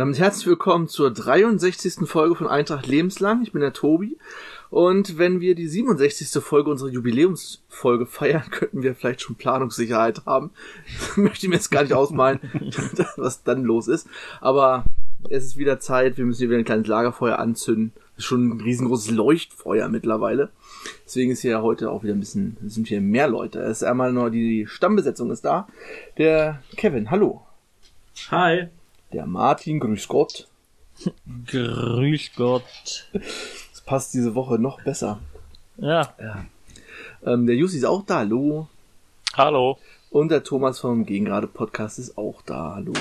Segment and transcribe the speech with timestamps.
[0.00, 2.08] damit herzlich willkommen zur 63.
[2.08, 3.42] Folge von Eintracht Lebenslang.
[3.42, 4.16] Ich bin der Tobi.
[4.70, 6.42] Und wenn wir die 67.
[6.42, 10.52] Folge unserer Jubiläumsfolge feiern, könnten wir vielleicht schon Planungssicherheit haben.
[11.16, 12.40] Möchte ich mir jetzt gar nicht ausmalen,
[13.16, 14.08] was dann los ist.
[14.40, 14.84] Aber
[15.28, 16.16] es ist wieder Zeit.
[16.16, 17.92] Wir müssen hier wieder ein kleines Lagerfeuer anzünden.
[18.16, 20.48] Das ist schon ein riesengroßes Leuchtfeuer mittlerweile.
[21.04, 23.60] Deswegen ist hier heute auch wieder ein bisschen, sind hier mehr Leute.
[23.60, 25.68] Es ist einmal nur die Stammbesetzung ist da.
[26.16, 27.42] Der Kevin, hallo.
[28.30, 28.68] Hi.
[29.12, 30.46] Der Martin, grüß Gott.
[31.46, 33.08] grüß Gott.
[33.72, 35.18] Das passt diese Woche noch besser.
[35.78, 36.14] Ja.
[36.20, 36.44] ja.
[37.24, 38.68] Ähm, der Jussi ist auch da, hallo.
[39.34, 39.78] Hallo.
[40.10, 42.92] Und der Thomas vom Gegengrade Podcast ist auch da, hallo.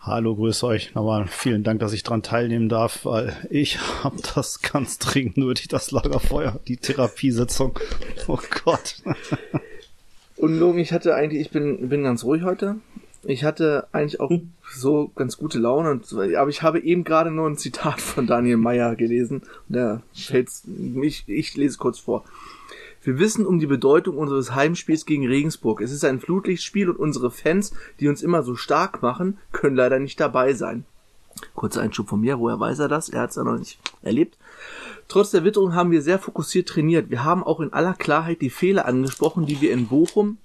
[0.00, 0.94] Hallo, grüß euch.
[0.94, 5.68] Nochmal vielen Dank, dass ich dran teilnehmen darf, weil ich habe das ganz dringend nötig,
[5.68, 7.78] das Lagerfeuer, die Therapiesitzung.
[8.26, 9.02] Oh Gott.
[10.36, 12.76] Unlogen, ich hatte eigentlich, ich bin, bin ganz ruhig heute.
[13.24, 14.30] Ich hatte eigentlich auch
[14.70, 16.00] so ganz gute Laune,
[16.36, 19.42] aber ich habe eben gerade nur ein Zitat von Daniel Meyer gelesen.
[19.68, 20.62] Da fällt's,
[21.02, 22.24] ich, ich lese kurz vor.
[23.02, 25.80] Wir wissen um die Bedeutung unseres Heimspiels gegen Regensburg.
[25.80, 29.98] Es ist ein Flutlichtspiel und unsere Fans, die uns immer so stark machen, können leider
[29.98, 30.84] nicht dabei sein.
[31.54, 33.08] Kurzer Einschub von mir, woher weiß er das?
[33.08, 34.36] Er hat es ja noch nicht erlebt.
[35.06, 37.10] Trotz der Witterung haben wir sehr fokussiert trainiert.
[37.10, 40.38] Wir haben auch in aller Klarheit die Fehler angesprochen, die wir in Bochum,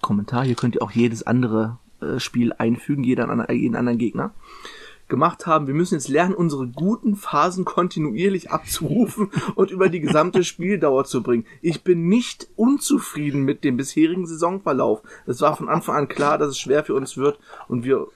[0.00, 1.78] Kommentar, hier könnt ihr auch jedes andere
[2.18, 4.32] Spiel einfügen, jeder an jeden anderen Gegner,
[5.08, 5.66] gemacht haben.
[5.66, 11.22] Wir müssen jetzt lernen, unsere guten Phasen kontinuierlich abzurufen und über die gesamte Spieldauer zu
[11.22, 11.46] bringen.
[11.62, 15.02] Ich bin nicht unzufrieden mit dem bisherigen Saisonverlauf.
[15.26, 18.06] Es war von Anfang an klar, dass es schwer für uns wird und wir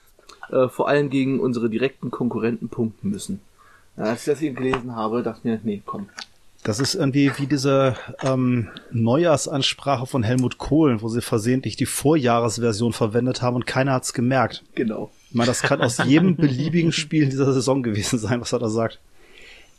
[0.50, 3.40] äh, vor allem gegen unsere direkten Konkurrenten punkten müssen.
[3.96, 6.08] Ja, als ich das hier gelesen habe, dachte ich mir, nee, komm,
[6.62, 12.92] das ist irgendwie wie diese ähm, Neujahrsansprache von Helmut Kohl, wo sie versehentlich die Vorjahresversion
[12.92, 14.62] verwendet haben und keiner hat's gemerkt.
[14.74, 15.10] Genau.
[15.28, 18.68] Ich meine, das kann aus jedem beliebigen Spiel dieser Saison gewesen sein, was er da
[18.68, 19.00] sagt.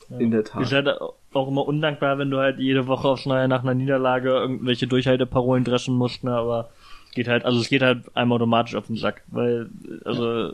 [0.10, 0.18] Ja.
[0.18, 0.62] In der Tat.
[0.62, 4.30] Ist halt auch immer undankbar, wenn du halt jede Woche aufs Neue nach einer Niederlage
[4.30, 6.70] irgendwelche Durchhalteparolen dreschen musst, ne, aber
[7.08, 9.70] es geht halt, also es geht halt einem automatisch auf den Sack, weil,
[10.04, 10.54] also,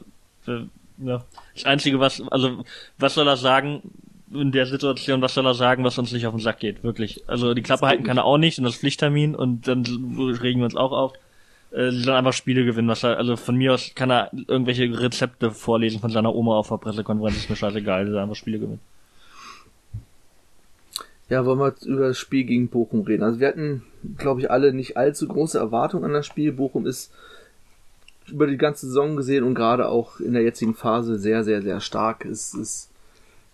[1.00, 1.24] ja,
[1.56, 2.64] das Einzige, was, also,
[3.00, 3.82] was soll er sagen,
[4.34, 7.24] in der Situation, was soll er sagen, was uns nicht auf den Sack geht, wirklich.
[7.28, 9.84] Also die Klappe halten kann er auch nicht und das Pflichttermin und dann
[10.42, 11.14] regen wir uns auch auf.
[11.72, 14.84] Äh, sie sollen einfach Spiele gewinnen, was er, also von mir aus kann er irgendwelche
[15.00, 18.60] Rezepte vorlesen von seiner Oma auf der Pressekonferenz, ist mir scheißegal, sie soll einfach Spiele
[18.60, 18.80] gewinnen.
[21.30, 23.22] Ja, wollen wir über das Spiel gegen Bochum reden.
[23.22, 23.84] Also wir hatten,
[24.18, 26.52] glaube ich, alle nicht allzu große Erwartungen an das Spiel.
[26.52, 27.12] Bochum ist
[28.28, 31.82] über die ganze Saison gesehen und gerade auch in der jetzigen Phase sehr, sehr, sehr
[31.82, 32.26] stark.
[32.26, 32.90] Es ist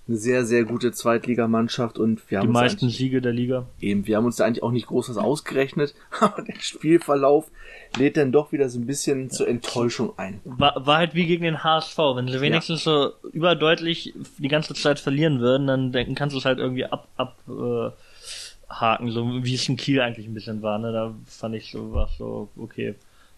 [0.07, 3.65] eine sehr, sehr gute Zweitligamannschaft und wir haben die meisten Siege der Liga.
[3.81, 7.49] Eben, wir haben uns da eigentlich auch nicht groß was ausgerechnet, aber der Spielverlauf
[7.97, 10.41] lädt dann doch wieder so ein bisschen zur Enttäuschung ein.
[10.43, 12.91] War, war halt wie gegen den HSV, wenn sie wenigstens ja.
[12.91, 17.07] so überdeutlich die ganze Zeit verlieren würden, dann denken kannst du es halt irgendwie ab,
[17.17, 17.89] ab äh,
[18.69, 20.91] haken, so wie es in Kiel eigentlich ein bisschen war, ne?
[20.91, 22.95] Da fand ich so was so okay.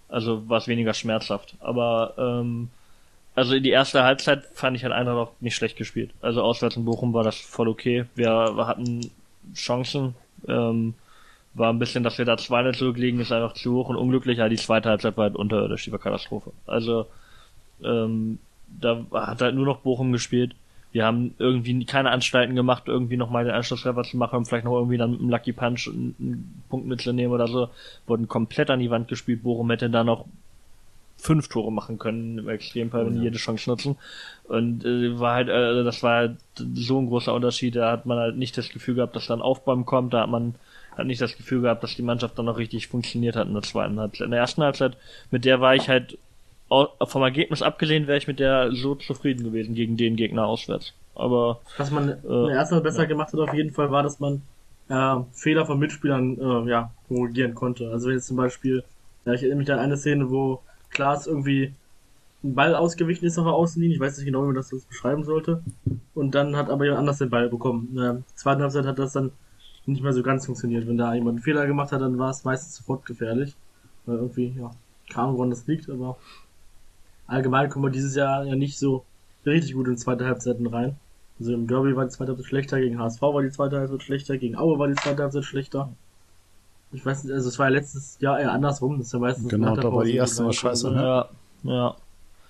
[0.09, 1.55] Also war es weniger schmerzhaft.
[1.59, 2.69] Aber ähm,
[3.37, 6.09] also die erste Halbzeit fand ich halt einfach noch nicht schlecht gespielt.
[6.21, 8.05] Also auswärts in Bochum war das voll okay.
[8.15, 9.11] Wir, hatten
[9.53, 10.15] Chancen.
[10.47, 10.95] Ähm,
[11.53, 14.39] war ein bisschen, dass wir da 2-0 zurückliegen, ist einfach zu hoch und unglücklich.
[14.39, 16.51] Ja, die zweite Halbzeit war halt unterirdisch, die war Katastrophe.
[16.65, 17.05] Also
[17.83, 20.55] ähm, da hat halt nur noch Bochum gespielt.
[20.91, 24.65] Wir haben irgendwie keine Anstalten gemacht, irgendwie noch mal den Anschlusstreffer zu machen und vielleicht
[24.65, 27.69] noch irgendwie dann mit einem Lucky Punch einen Punkt mitzunehmen oder so.
[28.07, 29.43] Wurden komplett an die Wand gespielt.
[29.43, 30.25] Bochum hätte da noch
[31.17, 33.97] fünf Tore machen können im Extremfall, wenn die jede Chance nutzen.
[34.43, 36.37] Und äh, war halt, äh, das war halt
[36.75, 37.75] so ein großer Unterschied.
[37.75, 40.13] Da hat man halt nicht das Gefühl gehabt, dass dann Aufbäumen kommt.
[40.13, 40.55] Da hat man
[40.97, 43.61] hat nicht das Gefühl gehabt, dass die Mannschaft dann noch richtig funktioniert hat in der
[43.61, 44.25] zweiten Halbzeit.
[44.25, 44.97] In der ersten Halbzeit,
[45.29, 46.17] mit der war ich halt
[46.69, 50.93] vom Ergebnis abgesehen, wäre ich mit der so zufrieden gewesen gegen den Gegner auswärts.
[51.15, 53.05] Aber was man äh, in der ersten besser ja.
[53.05, 54.41] gemacht hat auf jeden Fall war, dass man
[54.89, 57.89] äh, Fehler von Mitspielern äh, ja korrigieren konnte.
[57.89, 58.83] Also jetzt zum Beispiel,
[59.25, 60.61] ja, ich erinnere mich an eine Szene, wo
[60.97, 61.75] Klaas irgendwie
[62.43, 63.95] ein Ball ausgewichen ist auf der Außenlinie.
[63.95, 65.61] Ich weiß nicht genau, wie man das beschreiben sollte.
[66.15, 67.89] Und dann hat aber jemand anders den Ball bekommen.
[67.91, 69.31] In der zweiten Halbzeit hat das dann
[69.85, 70.87] nicht mehr so ganz funktioniert.
[70.87, 73.55] Wenn da jemand einen Fehler gemacht hat, dann war es meistens sofort gefährlich.
[74.07, 74.71] Weil irgendwie, ja,
[75.13, 76.17] Ahnung, woran das liegt, aber
[77.27, 79.05] allgemein kommen wir dieses Jahr ja nicht so
[79.45, 80.95] richtig gut in zweite Halbzeiten rein.
[81.39, 84.37] Also im Derby war die zweite Halbzeit schlechter, gegen HSV war die zweite Halbzeit schlechter,
[84.39, 85.93] gegen Aue war die zweite Halbzeit schlechter.
[86.91, 89.49] Ich weiß nicht, also es war ja letztes Jahr eher andersrum, das ist ja meistens
[89.49, 91.01] Genau, da war die erste mal scheiße, ne?
[91.01, 91.29] Ja,
[91.63, 91.95] ja.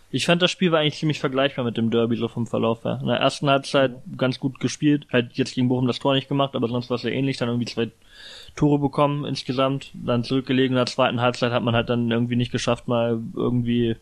[0.09, 2.99] Ich fand das Spiel war eigentlich ziemlich vergleichbar mit dem Derby so vom Verlauf her.
[3.01, 6.55] In der ersten Halbzeit ganz gut gespielt, halt jetzt gegen Bochum das Tor nicht gemacht,
[6.55, 7.91] aber sonst war es sehr ähnlich, dann irgendwie zwei
[8.55, 10.71] Tore bekommen insgesamt, dann zurückgelegen.
[10.71, 13.97] In der zweiten Halbzeit hat man halt dann irgendwie nicht geschafft, mal irgendwie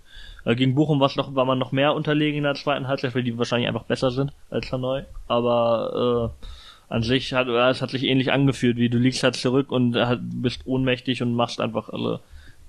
[0.45, 3.23] äh, gegen Bochum war noch, war man noch mehr unterlegen in der zweiten Halbzeit, weil
[3.23, 5.03] die wahrscheinlich einfach besser sind als Hanoi.
[5.27, 6.47] Aber äh,
[6.87, 10.21] an sich hat es hat sich ähnlich angefühlt, wie du liegst halt zurück und halt
[10.23, 12.19] bist ohnmächtig und machst einfach alle.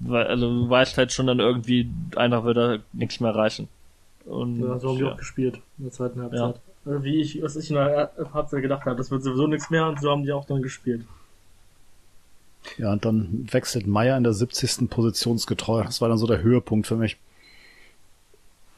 [0.08, 3.68] Also du weißt halt schon dann irgendwie, einfach wird da nichts mehr reißen.
[4.26, 5.12] Und, Ja, so haben die ja.
[5.12, 6.60] auch gespielt in der zweiten Halbzeit.
[6.84, 9.86] Also Wie ich, was ich in der Halbzeit gedacht habe, das wird sowieso nichts mehr
[9.86, 11.04] und so haben die auch dann gespielt.
[12.78, 14.90] Ja, und dann wechselt Meier in der 70.
[14.90, 15.84] positionsgetreu.
[15.84, 17.16] Das war dann so der Höhepunkt für mich.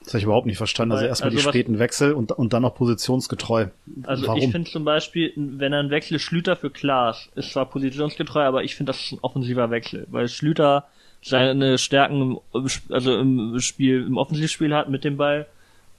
[0.08, 0.93] Das habe ich überhaupt nicht verstanden.
[0.93, 3.66] Also Weil- erstmal also die späten Wechsel und, und dann noch positionsgetreu.
[4.05, 4.40] Also Warum?
[4.40, 8.64] ich finde zum Beispiel, wenn er ein Wechsel Schlüter für Klaas ist zwar positionsgetreu, aber
[8.64, 10.87] ich finde das ist ein offensiver Wechsel, weil Schlüter
[11.20, 15.46] seine Stärken im, also im Spiel, im Offensivspiel hat mit dem Ball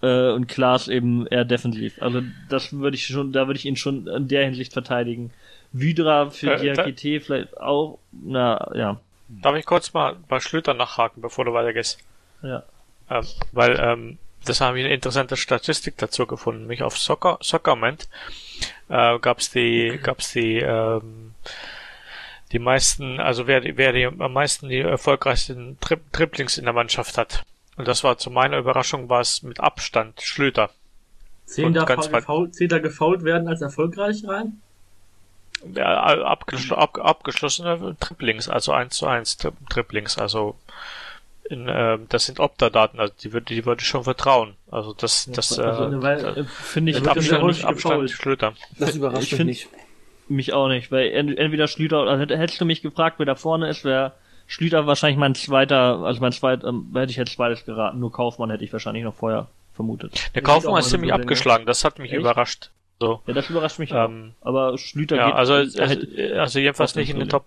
[0.01, 2.01] äh, und Klaas eben eher defensiv.
[2.01, 5.29] Also das würde ich schon, da würde ich ihn schon in der Hinsicht verteidigen.
[5.71, 11.21] Wydra für Äh, Diakite vielleicht auch, na ja, Darf ich kurz mal bei Schlüter nachhaken,
[11.21, 11.99] bevor du weitergehst?
[12.41, 12.63] ja.
[13.09, 16.67] Ähm, weil ähm, das haben wir eine interessante Statistik dazu gefunden.
[16.67, 18.07] Mich auf Soccer, Soccerment
[18.89, 21.33] äh, gab's die gab's die ähm,
[22.51, 26.73] die meisten, also wer, die- wer die am meisten die erfolgreichsten Tri Triplings in der
[26.73, 27.43] Mannschaft hat.
[27.77, 30.69] Und das war zu meiner Überraschung war es mit Abstand Schlüter.
[31.45, 34.61] Zehn da ganz gefault, zehn da gefault werden als erfolgreich rein?
[35.75, 40.57] Ja, abgeschl ab abgeschlossene Triplings, also 1 zu 1 Tri Triplings, also
[41.49, 44.55] in, ähm, das sind Opta-Daten, also die würde die würde ich schon vertrauen.
[44.71, 48.11] Also das das äh, also eine Weile- Äh, Finde ich mit ja Abstand, häufig Abstand.
[48.11, 48.53] Schlüter.
[48.77, 49.69] Das überrascht Ich mich nicht.
[50.27, 53.33] Mich auch nicht, weil ent- entweder Schlüter oder hätt- hättest du mich gefragt, wer da
[53.35, 54.13] vorne ist, wäre
[54.45, 58.49] Schlüter wahrscheinlich mein zweiter, also mein zweit, ähm, hätte ich jetzt zweites geraten, nur Kaufmann
[58.51, 60.29] hätte ich wahrscheinlich noch vorher vermutet.
[60.35, 62.19] Der Kaufmann auch ist ziemlich abgeschlagen, das hat mich Echt?
[62.21, 62.69] überrascht.
[62.99, 63.21] So.
[63.27, 64.05] Ja, das überrascht mich auch.
[64.09, 67.45] Ähm, Aber Schlüter ja, geht also, also, halt, also jedenfalls nicht in den Top.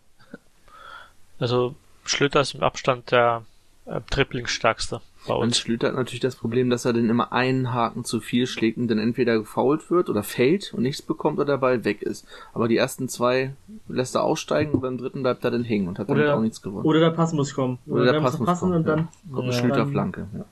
[1.38, 3.44] Also Schlüter ist im Abstand der
[3.86, 5.58] äh, Triplingsstärkste bei Und uns.
[5.58, 8.88] Schlüter hat natürlich das Problem, dass er dann immer einen Haken zu viel schlägt und
[8.88, 12.26] dann entweder gefoult wird oder fällt und nichts bekommt oder der Ball weg ist.
[12.54, 13.52] Aber die ersten zwei
[13.88, 16.40] lässt er aussteigen und beim dritten bleibt er dann hängen und hat damit Oder- auch
[16.40, 16.84] nichts gewonnen.
[16.84, 17.78] Oder der Pass muss kommen.
[17.86, 19.08] Oder der muss Pass muss passen kommen, und dann.
[19.32, 19.58] Kommt eine Ja.
[19.58, 20.44] Schlüterflanke, ja.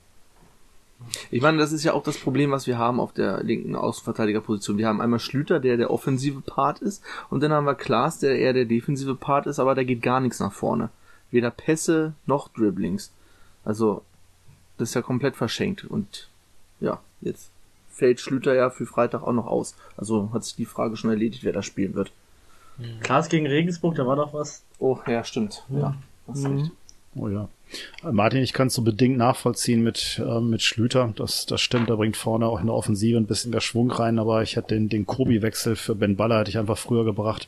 [1.31, 4.77] Ich meine, das ist ja auch das Problem, was wir haben auf der linken Außenverteidigerposition.
[4.77, 8.37] Wir haben einmal Schlüter, der der offensive Part ist, und dann haben wir Klaas, der
[8.37, 10.89] eher der defensive Part ist, aber da geht gar nichts nach vorne.
[11.31, 13.11] Weder Pässe noch Dribblings.
[13.63, 14.03] Also,
[14.77, 15.85] das ist ja komplett verschenkt.
[15.85, 16.27] Und
[16.79, 17.51] ja, jetzt
[17.89, 19.75] fällt Schlüter ja für Freitag auch noch aus.
[19.97, 22.11] Also hat sich die Frage schon erledigt, wer da spielen wird.
[23.01, 24.63] Klaas gegen Regensburg, da war doch was.
[24.79, 25.63] Oh, ja, stimmt.
[25.69, 25.95] Ja,
[26.27, 26.57] hast Mhm.
[26.57, 26.71] recht.
[27.15, 27.47] Oh ja.
[28.03, 31.13] Äh, Martin, ich kann es so bedingt nachvollziehen mit, äh, mit Schlüter.
[31.15, 34.17] Das, das stimmt, da bringt vorne auch in der Offensive ein bisschen mehr Schwung rein,
[34.17, 37.47] aber ich hätte den, den Kobi-Wechsel für Ben Baller hätte ich einfach früher gebracht.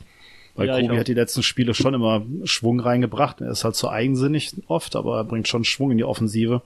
[0.56, 0.96] Weil Ja, auch.
[0.98, 3.40] hat die letzten Spiele schon immer Schwung reingebracht.
[3.40, 6.62] Er ist halt so eigensinnig oft, aber er bringt schon Schwung in die Offensive.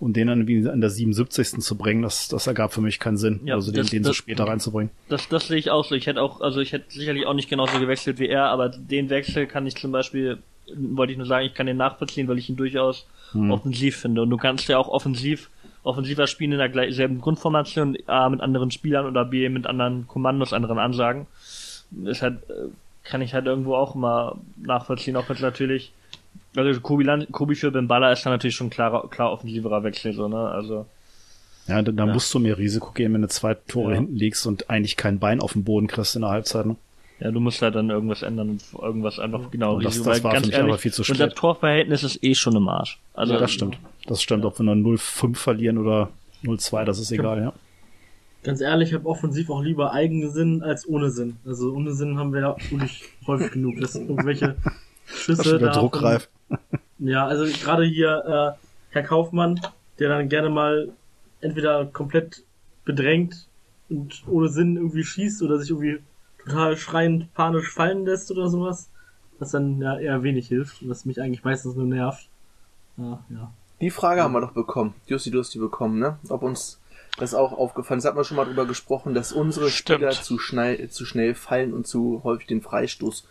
[0.00, 1.60] Und den dann wie an der 77.
[1.60, 3.40] zu bringen, das, das ergab für mich keinen Sinn.
[3.44, 4.90] Ja, also den, das- den so später reinzubringen.
[5.08, 5.94] das, das sehe ich auch so.
[5.94, 9.08] Ich hätte auch, also ich hätte sicherlich auch nicht genauso gewechselt wie er, aber den
[9.08, 10.38] Wechsel kann ich zum Beispiel,
[10.74, 14.22] wollte ich nur sagen, ich kann den nachvollziehen, weil ich ihn durchaus offensiv finde.
[14.22, 15.48] Und du kannst ja auch offensiv,
[15.84, 20.08] offensiver spielen in der gleich- selben Grundformation, A mit anderen Spielern oder B mit anderen
[20.08, 21.26] Kommandos, anderen Ansagen.
[22.04, 22.68] Ist halt, äh,
[23.08, 25.92] kann ich halt irgendwo auch mal nachvollziehen, auch wenn natürlich,
[26.56, 30.12] also Kobi, Land, Kobi für Ben Baller ist dann natürlich schon klarer, klar offensiverer Wechsel,
[30.12, 30.86] so, ne, also.
[31.66, 32.14] Ja, dann, dann Ja.
[32.14, 33.96] musst du mehr Risiko gehen, wenn du zwei Tore Ja.
[33.96, 36.64] hinten liegst und eigentlich kein Bein auf dem Boden kriegst in der Halbzeit.
[36.66, 36.76] Ne?
[37.20, 40.22] Ja, du musst halt dann irgendwas ändern und irgendwas einfach genau Und das- Risiko, das
[40.24, 41.34] war für ganz mich ehrlich, aber viel zu unser spät.
[41.36, 42.98] Torverhältnis ist eh schon im Arsch.
[43.14, 43.76] Also ja, das stimmt.
[44.06, 46.08] Das stimmt, ob wir nur 0-5 verlieren oder
[46.42, 47.52] 0-2, das ist egal, ja.
[48.44, 51.36] Ganz ehrlich, ich habe offensiv auch lieber Eigensinn als ohne Sinn.
[51.44, 54.56] Also ohne Sinn haben wir ja wirklich häufig genug, dass irgendwelche
[55.06, 56.30] Schüsse da Druck von- greift.
[56.98, 59.60] Ja, also gerade hier äh, Herr Kaufmann,
[59.98, 60.90] der dann gerne mal
[61.40, 62.44] entweder komplett
[62.84, 63.46] bedrängt
[63.88, 65.98] und ohne Sinn irgendwie schießt oder sich irgendwie
[66.44, 68.88] total schreiend panisch fallen lässt oder sowas,
[69.38, 72.28] was dann ja eher wenig hilft und was mich eigentlich meistens nur nervt.
[72.96, 73.52] Ja, ja.
[73.80, 74.94] Die Frage haben wir doch bekommen.
[75.06, 76.18] Jussi, du hast die bekommen, ne?
[76.28, 76.77] Ob uns
[77.18, 78.04] das auch aufgefallen ist.
[78.04, 79.98] Hat man schon mal drüber gesprochen, dass unsere Stimmt.
[80.00, 83.26] Spieler zu schnell, zu schnell fallen und zu häufig den Freistoß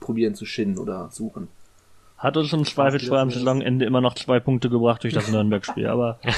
[0.00, 1.48] probieren zu schinden oder suchen.
[2.18, 5.28] hat uns im Zweifelsfall am das ist- Saisonende immer noch zwei Punkte gebracht durch das
[5.32, 6.18] Nürnberg-Spiel, aber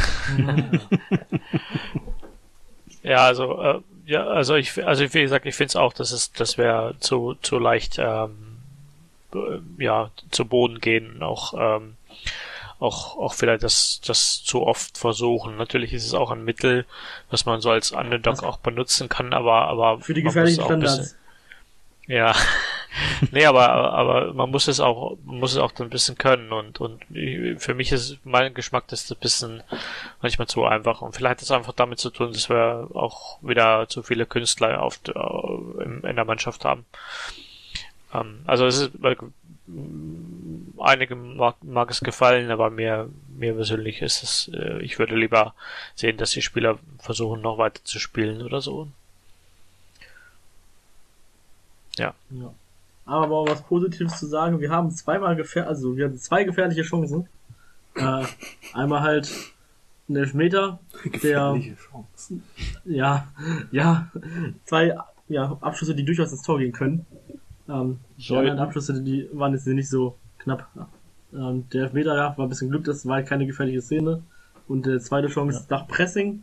[3.02, 6.32] Ja, also äh, ja, also ich also wie gesagt, ich finde es auch, dass es
[6.32, 8.58] das wäre zu zu leicht ähm,
[9.34, 11.94] äh, ja zu Boden gehen, auch ähm,
[12.82, 15.56] auch, auch vielleicht das, das zu oft versuchen.
[15.56, 16.84] Natürlich ist es auch ein Mittel,
[17.30, 20.00] was man so als Underdog auch benutzen kann, aber, aber.
[20.00, 20.98] Für die gefährlichen Standards.
[20.98, 21.18] Bisschen,
[22.06, 22.34] ja.
[23.30, 27.04] nee, aber, aber man muss es auch, muss es auch ein bisschen können und, und
[27.58, 29.62] für mich ist, mein Geschmack ist ein bisschen
[30.20, 33.88] manchmal zu einfach und vielleicht hat es einfach damit zu tun, dass wir auch wieder
[33.88, 36.84] zu viele Künstler auf, äh, in, der Mannschaft haben.
[38.12, 38.90] Ähm, also es ist,
[40.78, 45.54] einigen mag, mag es gefallen, aber mir, mir persönlich ist es, äh, ich würde lieber
[45.94, 48.88] sehen, dass die Spieler versuchen, noch weiter zu spielen oder so.
[51.96, 52.14] Ja.
[52.30, 52.52] ja.
[53.04, 56.82] Aber auch was Positives zu sagen, wir haben zweimal gefähr also wir hatten zwei gefährliche
[56.82, 57.28] Chancen.
[57.94, 58.24] Äh,
[58.72, 59.30] einmal halt
[60.08, 62.42] ein Elfmeter, gefährliche der, Chancen.
[62.84, 63.28] Ja,
[63.70, 64.10] ja,
[64.64, 64.96] zwei
[65.28, 67.06] ja, Abschlüsse, die durchaus ins Tor gehen können.
[67.68, 70.68] Ähm, die anderen Abschlüsse, die waren jetzt nicht so knapp.
[71.32, 74.22] Ähm, der Elfmeter ja, war ein bisschen Glück, das war halt keine gefährliche Szene.
[74.68, 75.76] Und der zweite Chance ja.
[75.76, 76.42] nach Pressing.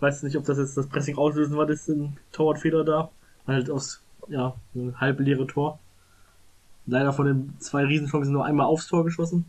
[0.00, 3.10] Weiß nicht, ob das jetzt das Pressing auslösen war, das ist ein Torwartfehler da.
[3.46, 5.78] Halt aus, ja, ein halb leere Tor.
[6.86, 9.46] Leider von den zwei Riesenchancen nur einmal aufs Tor geschossen.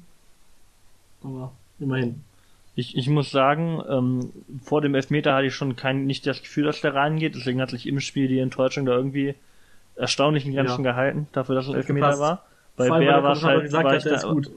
[1.23, 2.23] Aber immerhin.
[2.75, 6.65] Ich, ich muss sagen, ähm, vor dem Elfmeter hatte ich schon kein, nicht das Gefühl,
[6.65, 9.35] dass der reingeht, deswegen hat sich im Spiel die Enttäuschung da irgendwie
[9.95, 10.91] erstaunlichen Grenzen ja.
[10.91, 12.21] gehalten, dafür, dass es Elfmeter gepasst.
[12.21, 12.43] war.
[12.75, 14.51] Bei Vor Bär war es halt, gesagt, war ich da, gut.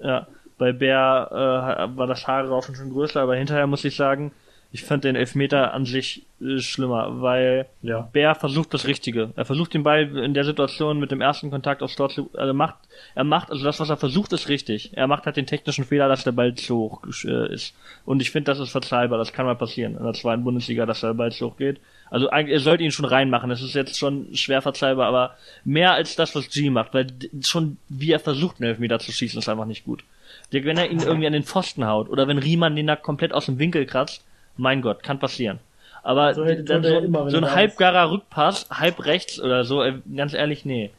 [0.00, 0.26] ja,
[0.58, 4.32] bei Bär äh, war das Haare auch schon größer, aber hinterher muss ich sagen,
[4.74, 8.08] ich fand den Elfmeter an sich äh, schlimmer, weil ja.
[8.12, 9.30] Bär versucht das Richtige.
[9.36, 12.52] Er versucht den Ball in der Situation mit dem ersten Kontakt aufs Tor zu, also
[12.54, 12.74] macht,
[13.14, 14.96] er macht, also das, was er versucht, ist richtig.
[14.96, 17.76] Er macht halt den technischen Fehler, dass der Ball zu hoch äh, ist.
[18.04, 19.16] Und ich finde, das ist verzeihbar.
[19.16, 21.78] Das kann mal passieren in der zweiten Bundesliga, dass der Ball zu hoch geht.
[22.10, 23.50] Also er sollte ihn schon reinmachen.
[23.50, 27.08] Das ist jetzt schon schwer verzeihbar, aber mehr als das, was G macht, weil
[27.42, 30.04] schon wie er versucht, einen Elfmeter zu schießen, ist einfach nicht gut.
[30.50, 33.46] Wenn er ihn irgendwie an den Pfosten haut oder wenn Riemann den da komplett aus
[33.46, 34.24] dem Winkel kratzt,
[34.56, 35.58] mein Gott, kann passieren.
[36.02, 40.34] Aber so, dann so, immer, so ein halbgarer Rückpass, halb rechts oder so, äh, ganz
[40.34, 40.90] ehrlich, nee.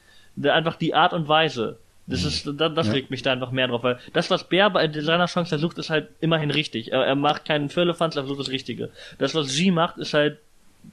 [0.44, 1.78] Einfach die Art und Weise.
[2.08, 2.28] Das mhm.
[2.28, 2.94] ist, das, das ja.
[2.94, 5.90] regt mich da einfach mehr drauf, weil das, was Bär bei seiner Chance versucht, ist
[5.90, 6.92] halt immerhin richtig.
[6.92, 8.90] Er, er macht keinen Firlefanz, er versucht das Richtige.
[9.18, 10.40] Das, was G macht, ist halt,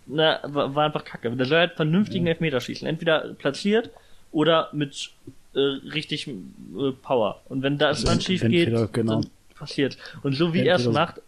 [0.06, 1.30] na, war einfach kacke.
[1.30, 2.32] Der soll halt vernünftigen ja.
[2.32, 2.86] Elfmeter schießen.
[2.86, 3.90] Entweder platziert
[4.30, 5.10] oder mit
[5.54, 7.40] äh, richtig äh, Power.
[7.48, 9.20] Und wenn das also dann schief geht, genau.
[9.20, 9.98] dann passiert.
[10.22, 11.20] Und so wie er es macht,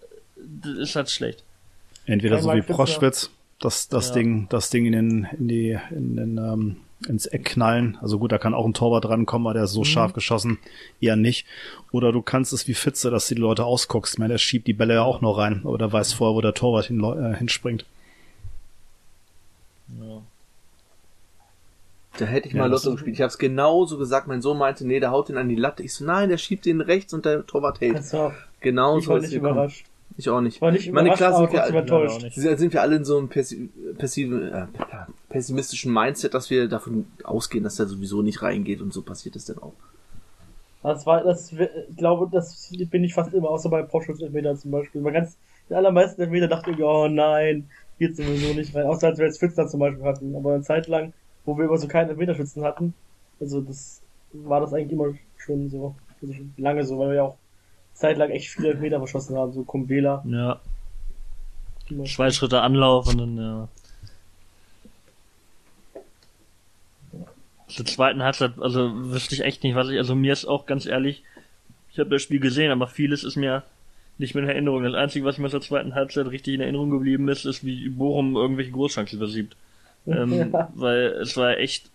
[0.78, 1.42] ist halt schlecht.
[2.06, 3.30] Entweder so wie Proschwitz,
[3.60, 4.14] das, das ja.
[4.14, 6.76] Ding, das Ding in den, in die, in den, ähm,
[7.08, 7.98] ins Eck knallen.
[8.00, 9.86] Also gut, da kann auch ein Torwart rankommen, aber der ist so mhm.
[9.86, 10.58] scharf geschossen,
[11.00, 11.46] eher nicht.
[11.92, 14.14] Oder du kannst es wie Fitze, dass du die Leute ausguckst.
[14.14, 16.40] Ich meine, der schiebt die Bälle ja auch noch rein, aber der weiß vorher, wo
[16.40, 17.84] der Torwart hin, äh, hinspringt.
[20.00, 20.22] Ja.
[22.18, 23.16] Da hätte ich mal ja, Lotto gespielt.
[23.16, 24.28] Ich habe es genauso gesagt.
[24.28, 25.82] Mein Sohn meinte, nee, der haut den an die Latte.
[25.82, 28.02] Ich so, nein, der schiebt den rechts und der Torwart hält.
[28.60, 29.86] Genau so ist nicht überrascht.
[30.16, 30.60] Ich auch nicht.
[30.60, 34.66] War nicht Meine klar sind wir, alle, sind wir alle in so einem äh,
[35.28, 39.46] pessimistischen Mindset, dass wir davon ausgehen, dass der sowieso nicht reingeht und so passiert es
[39.46, 39.72] dann auch.
[40.84, 44.70] Das war, das, ich glaube, das bin ich fast immer, außer bei Porsche Elfmeter zum
[44.70, 45.00] Beispiel.
[45.00, 45.36] Bei ganz,
[45.68, 47.68] die allermeisten Elfmeter dachte ich, oh nein,
[47.98, 48.86] geht sowieso nicht rein.
[48.86, 50.36] Außer als wir jetzt Pfister zum Beispiel hatten.
[50.36, 51.12] Aber eine Zeit lang,
[51.44, 52.94] wo wir immer so keine Elfmeterschützen hatten,
[53.40, 54.00] also das
[54.32, 57.36] war das eigentlich immer schon so, also schon lange so, weil wir ja auch
[57.92, 60.24] zeitlang echt viele Elfmeter verschossen haben, so Kumbela.
[60.26, 60.60] Ja.
[62.06, 63.68] Zwei Schritte Anlauf und dann, ja.
[67.68, 70.86] Zur zweiten Halbzeit, also wüsste ich echt nicht, was ich, also mir ist auch ganz
[70.86, 71.22] ehrlich,
[71.92, 73.62] ich habe das Spiel gesehen, aber vieles ist mir
[74.18, 74.82] nicht mehr in Erinnerung.
[74.84, 78.36] Das Einzige, was mir zur zweiten Halbzeit richtig in Erinnerung geblieben ist, ist, wie Bochum
[78.36, 79.56] irgendwelche Großchancen versiebt.
[80.06, 80.70] Ähm, ja.
[80.74, 81.90] Weil es war echt,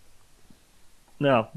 [1.18, 1.50] ja,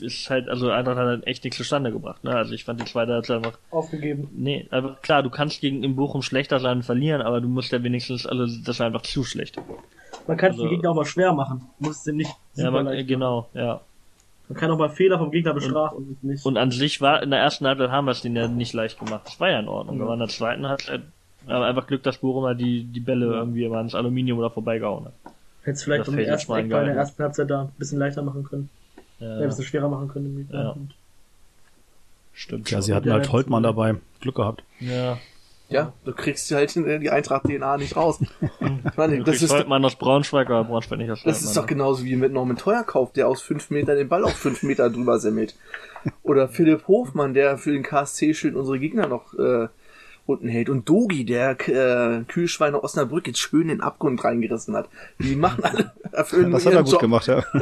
[0.00, 2.24] ist halt, also Eintracht hat halt echt nichts zustande gebracht.
[2.24, 2.34] Ne?
[2.34, 3.58] Also ich fand die zweite Halbzeit einfach.
[3.70, 4.28] Aufgegeben.
[4.34, 7.72] Nee, aber klar, du kannst gegen im Bochum schlechter sein und verlieren, aber du musst
[7.72, 9.60] ja wenigstens, also das war einfach zu schlecht.
[10.26, 11.62] Man kann also, den Gegner auch mal schwer machen.
[11.78, 12.30] Muss es nicht.
[12.54, 13.80] Ja, man, genau, ja.
[14.48, 16.46] Man kann auch mal Fehler vom Gegner bestrafen und, nicht.
[16.46, 18.98] Und an sich war, in der ersten Halbzeit haben wir es denen ja nicht leicht
[18.98, 19.22] gemacht.
[19.24, 19.96] Das war ja in Ordnung.
[19.96, 20.02] Mhm.
[20.02, 21.02] Aber in der zweiten Halbzeit,
[21.46, 25.06] aber einfach Glück, dass Bochum mal die, die Bälle irgendwie mal ins Aluminium oder vorbeigehauen
[25.06, 25.14] hat.
[25.66, 28.44] Hätte es vielleicht um die ersten in der ersten Halbzeit da ein bisschen leichter machen
[28.44, 28.70] können.
[29.18, 29.38] Ja.
[29.38, 30.48] ein bisschen schwerer machen können.
[30.52, 30.76] Ja.
[32.32, 32.70] Stimmt.
[32.70, 33.96] Ja, sie hatten halt Holtmann dabei.
[34.20, 34.62] Glück gehabt.
[34.78, 35.18] Ja.
[35.68, 38.20] Ja, du kriegst halt die Eintracht-DNA nicht raus.
[38.60, 42.04] Ich meine, das ist Holtmann aus Braunschweig, aber Braunschweig nicht aus Das ist doch genauso
[42.04, 45.56] wie mit Norman Teuerkauf, der aus fünf Metern den Ball auf fünf Meter drüber semmelt.
[46.22, 49.66] Oder Philipp Hofmann, der für den KSC schön unsere Gegner noch äh,
[50.26, 50.68] unten hält.
[50.68, 54.88] Und Dogi, der äh, Kühlschweine Osnabrück jetzt schön in den Abgrund reingerissen hat.
[55.18, 57.00] Die machen alle, erfüllen Das hat er gut Job.
[57.00, 57.44] gemacht, ja.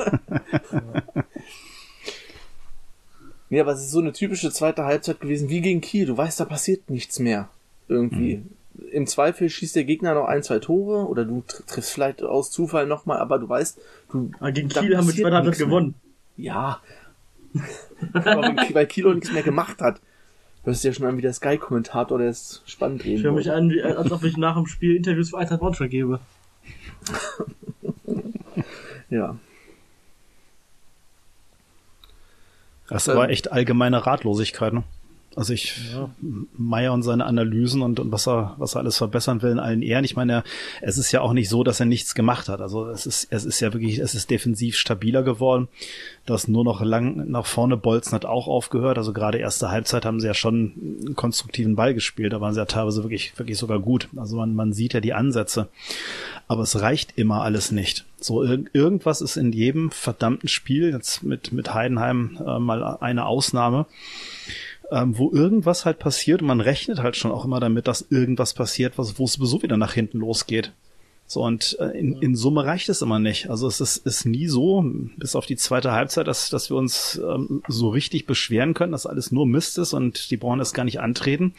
[3.51, 6.07] Nee, aber es ist so eine typische zweite Halbzeit gewesen wie gegen Kiel.
[6.07, 7.51] Du weißt, da passiert nichts mehr.
[7.89, 8.39] Irgendwie.
[8.39, 8.89] Mhm.
[8.91, 12.87] Im Zweifel schießt der Gegner noch ein, zwei Tore oder du triffst vielleicht aus Zufall
[12.87, 13.79] nochmal, aber du weißt,
[14.11, 14.33] du.
[14.41, 15.95] Aber gegen Kiel haben wir zweite Halbzeit gewonnen.
[16.37, 16.83] Ja.
[18.13, 20.01] aber weil Kiel auch nichts mehr gemacht hat.
[20.65, 23.51] Du hast ja schon an wie der Sky-Kommentator, der ist spannend reden Ich höre mich
[23.51, 26.21] an, wie, als ob ich nach dem Spiel Interviews für Eintracht Braunschweig gebe.
[29.11, 29.37] ja.
[32.89, 34.85] Das war echt allgemeine Ratlosigkeit, ne?
[35.37, 36.11] Also ich, ja.
[36.57, 39.83] Meier und seine Analysen und, und was er, was er alles verbessern will in allen
[39.83, 40.05] Ehren.
[40.05, 40.45] Ich meine,
[40.81, 42.61] es ist ja auch nicht so, dass er nichts gemacht hat.
[42.61, 45.69] Also es ist, es ist ja wirklich, es ist defensiv stabiler geworden.
[46.27, 48.99] Das nur noch lang nach vorne bolzen hat auch aufgehört.
[48.99, 50.73] Also gerade erste Halbzeit haben sie ja schon
[51.05, 52.33] einen konstruktiven Ball gespielt.
[52.33, 54.09] Da waren sie ja teilweise wirklich, wirklich sogar gut.
[54.17, 55.69] Also man, man sieht ja die Ansätze.
[56.47, 58.05] Aber es reicht immer alles nicht.
[58.25, 63.27] So, ir irgendwas ist in jedem verdammten Spiel, jetzt mit, mit Heidenheim äh, mal eine
[63.27, 63.85] Ausnahme,
[64.91, 68.55] ähm, wo irgendwas halt passiert und man rechnet halt schon auch immer damit, dass irgendwas
[68.55, 70.73] passiert, was, wo es sowieso wieder nach hinten losgeht.
[71.27, 73.49] So, und äh, in, in Summe reicht es immer nicht.
[73.49, 74.85] Also es ist, ist nie so,
[75.17, 79.07] bis auf die zweite Halbzeit, dass, dass wir uns ähm, so richtig beschweren können, dass
[79.07, 81.55] alles nur Mist ist und die brauchen das gar nicht antreten.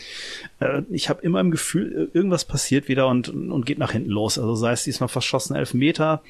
[0.59, 4.37] Äh, ich habe immer im Gefühl, irgendwas passiert wieder und, und geht nach hinten los.
[4.37, 6.21] Also sei es diesmal verschossen elf Meter,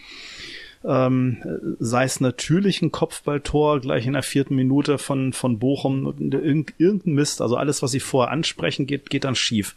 [0.88, 1.38] ähm,
[1.80, 7.14] sei es natürlich ein Kopfballtor gleich in der vierten Minute von, von Bochum, irgend, irgendein
[7.14, 9.76] Mist, also alles, was sie vorher ansprechen, geht, geht dann schief.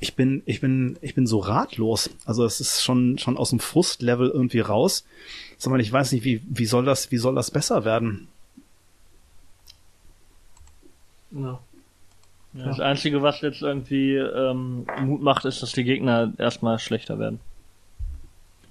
[0.00, 2.10] Ich bin, ich bin, ich bin so ratlos.
[2.24, 5.04] Also es ist schon, schon aus dem Frustlevel irgendwie raus.
[5.66, 8.28] Mal, ich weiß nicht, wie, wie soll das, wie soll das besser werden?
[11.30, 11.58] Ja.
[12.52, 17.40] Das Einzige, was jetzt irgendwie ähm, Mut macht, ist, dass die Gegner erstmal schlechter werden.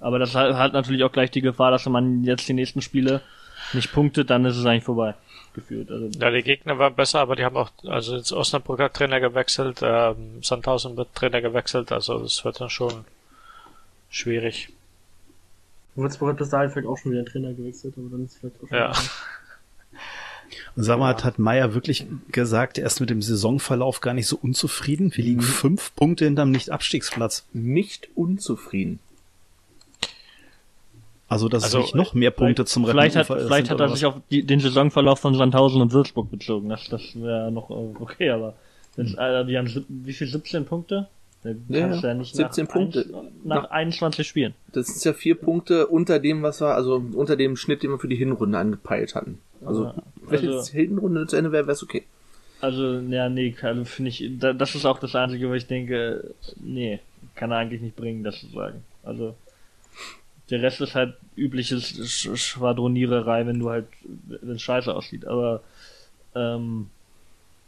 [0.04, 3.22] Aber das hat natürlich auch gleich die Gefahr, dass wenn man jetzt die nächsten Spiele
[3.72, 5.14] nicht punktet, dann ist es eigentlich vorbei.
[5.54, 5.90] Gefühlt.
[5.90, 9.18] Also ja, die Gegner waren besser, aber die haben auch, also jetzt Osnabrück hat Trainer
[9.18, 13.06] gewechselt, ähm, Sandhausen wird Trainer gewechselt, also das wird dann schon
[14.10, 14.68] schwierig.
[15.94, 18.56] Würzburg hat bis dahin vielleicht auch schon wieder einen Trainer gewechselt, aber dann ist vielleicht
[18.62, 18.92] auch schon Ja.
[20.76, 24.26] Und sag mal, hat, hat Meier wirklich gesagt, er ist mit dem Saisonverlauf gar nicht
[24.26, 25.16] so unzufrieden?
[25.16, 25.44] Wir liegen mhm.
[25.44, 27.46] fünf Punkte hinterm Nicht-Abstiegsplatz.
[27.54, 28.98] Nicht unzufrieden.
[31.34, 33.88] Also, dass also, es nicht noch mehr Punkte zum Retten Vielleicht hat, vielleicht hat er
[33.88, 36.68] sich auf die, den Saisonverlauf von Sandhausen und Würzburg bezogen.
[36.68, 38.54] Das, das wäre noch äh, okay, aber
[38.94, 39.18] wenn's, hm.
[39.18, 41.08] äh, die haben wie viel 17 Punkte?
[41.42, 43.00] Ja, ja, nicht 17 nach Punkte.
[43.00, 44.54] Ein, nach, nach 21 Spielen.
[44.72, 47.98] Das ist ja vier Punkte unter dem, was wir, also unter dem Schnitt, den wir
[47.98, 49.40] für die Hinrunde angepeilt hatten.
[49.66, 49.94] Also, ja,
[50.28, 52.04] wenn also, jetzt Hinrunde zu Ende wäre, wäre es okay.
[52.60, 57.00] Also, ja, nee, also finde ich, das ist auch das Einzige, wo ich denke, nee,
[57.34, 58.84] kann er eigentlich nicht bringen, das zu sagen.
[59.02, 59.34] Also,
[60.50, 63.86] der Rest ist halt übliches Schwadroniererei, wenn du halt,
[64.24, 65.26] wenn scheiße aussieht.
[65.26, 65.62] Aber
[66.34, 66.90] ähm,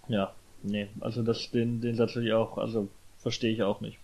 [0.08, 3.98] ja, nee, also das, den, den Satz will ich auch, also verstehe ich auch nicht.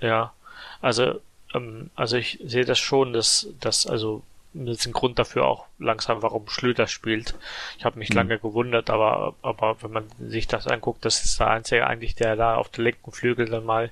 [0.00, 0.32] Ja,
[0.80, 1.20] also,
[1.52, 4.22] ähm, also ich sehe das schon, dass, dass also
[4.64, 7.34] das ist ein Grund dafür auch langsam, warum Schlüter spielt.
[7.78, 8.16] Ich habe mich mhm.
[8.16, 12.36] lange gewundert, aber, aber wenn man sich das anguckt, das ist der Einzige eigentlich, der
[12.36, 13.90] da auf der linken Flügel dann mal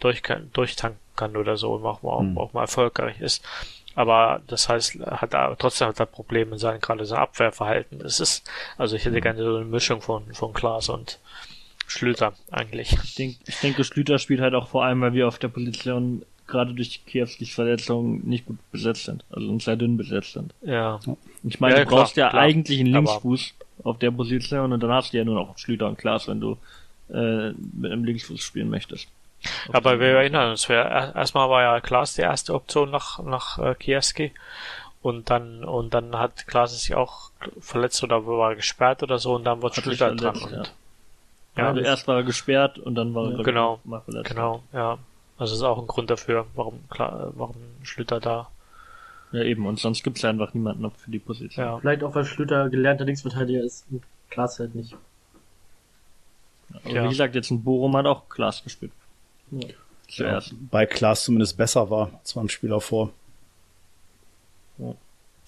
[0.00, 0.22] durch,
[0.52, 2.38] durchtanken kann oder so und auch mal, mhm.
[2.38, 3.44] auch mal erfolgreich ist.
[3.94, 7.98] Aber das heißt, hat er trotzdem hat er Probleme in seinem gerade sein Abwehrverhalten.
[7.98, 11.18] Das ist, also ich hätte gerne so eine Mischung von, von Klaas und
[11.86, 12.96] Schlüter eigentlich.
[13.04, 16.24] Ich, denk, ich denke, Schlüter spielt halt auch vor allem, weil wir auf der Position
[16.52, 19.24] gerade durch Kiewskis Verletzung nicht gut besetzt sind.
[19.30, 20.54] Also sehr dünn besetzt sind.
[20.62, 21.00] Ja.
[21.42, 22.42] Ich meine, Ja, du brauchst klar, ja klar.
[22.42, 25.88] eigentlich einen Aber- Linksfuß auf der Position und dann hast du ja nur noch Schlüter
[25.88, 26.56] und Klaas, wenn du
[27.12, 29.08] äh, mit einem Linksfuß spielen möchtest.
[29.72, 33.58] Aber wir erinnern uns, wir, er- erstmal war ja Klaas die erste Option nach, nach
[33.58, 34.30] äh, Kiewski.
[35.02, 39.42] Und dann, und dann hat Klaas sich auch verletzt oder war gesperrt oder so und
[39.42, 40.36] dann wurde Schlüter dran.
[40.36, 41.62] verletzt, Und, ja.
[41.64, 43.80] ja, also erst war er gesperrt und dann war er Genau.
[43.82, 44.30] mal verletzt.
[44.30, 44.98] genau, ja.
[45.42, 48.48] Also ist auch ein Grund dafür, warum, klar, warum Schlüter da,
[49.32, 49.66] Ja, eben.
[49.66, 51.64] Und sonst gibt's ja einfach niemanden für die Position.
[51.66, 51.78] ja.
[51.78, 54.94] Vielleicht auch, weil Schlüter gelernter Linksverteidiger ist und Klaas halt nicht.
[56.84, 57.04] Aber Ja.
[57.04, 58.92] wie gesagt, jetzt ein Borum hat auch Klaas gespielt.
[59.50, 59.68] Ja.
[60.08, 60.54] Zuerst.
[60.70, 63.10] Bei Klaas zumindest besser war als beim Spiel davor.
[64.78, 64.94] Ja.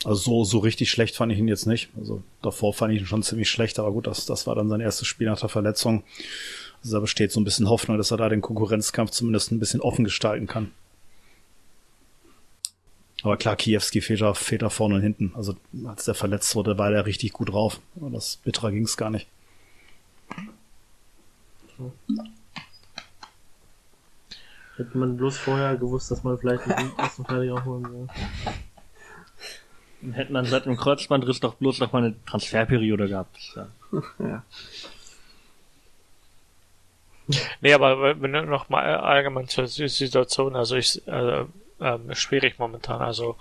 [0.04, 1.90] Also so, so richtig schlecht fand ich ihn jetzt nicht.
[1.96, 4.80] Also davor fand ich ihn schon ziemlich schlecht, aber gut, das, das war dann sein
[4.80, 6.02] erstes Spiel nach der Verletzung.
[6.84, 9.80] Also da besteht so ein bisschen Hoffnung, dass er da den Konkurrenzkampf zumindest ein bisschen
[9.80, 10.70] offen gestalten kann.
[13.22, 15.32] Aber klar, Kiewski fehlt da, fehlt da vorne und hinten.
[15.34, 17.80] Also als der verletzt wurde, war der richtig gut drauf.
[17.96, 19.26] Aber das bitterer ging's gar nicht.
[24.76, 28.08] Hätte man bloß vorher gewusst, dass man vielleicht einen Linksverteidiger holen will.
[30.02, 33.38] Dann Hätte man seit dem Kreuzbandriss doch bloß noch mal eine Transferperiode gehabt.
[33.56, 33.68] Ja.
[34.18, 34.44] Ja.
[37.60, 41.44] Nee, aber du noch mal allgemein zur Si- Situation, also ich, äh,
[41.80, 43.37] ähm, schwierig momentan, also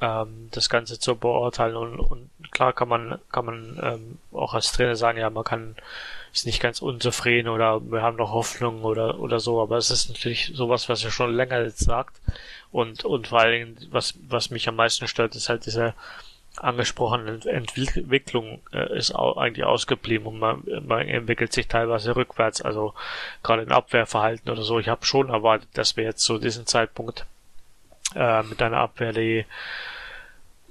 [0.00, 4.72] ähm, das Ganze zu beurteilen und, und klar kann man kann man ähm, auch als
[4.72, 5.76] Trainer sagen, ja man kann
[6.32, 10.08] ist nicht ganz unzufrieden oder wir haben noch Hoffnung oder oder so, aber es ist
[10.10, 12.20] natürlich sowas, was er schon länger jetzt sagt
[12.72, 15.94] und und vor allen Dingen was was mich am meisten stört, ist halt diese
[16.62, 22.94] angesprochene Ent- Entwicklung äh, ist eigentlich ausgeblieben und man, man entwickelt sich teilweise rückwärts, also
[23.42, 24.78] gerade im Abwehrverhalten oder so.
[24.78, 27.26] Ich habe schon erwartet, dass wir jetzt zu diesem Zeitpunkt
[28.14, 29.44] äh, mit einer Abwehr, die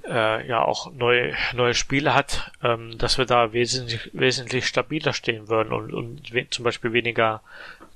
[0.06, 5.48] äh, ja auch neue neue Spiele hat, ähm, dass wir da wesentlich wesentlich stabiler stehen
[5.48, 7.42] würden und, und zum Beispiel weniger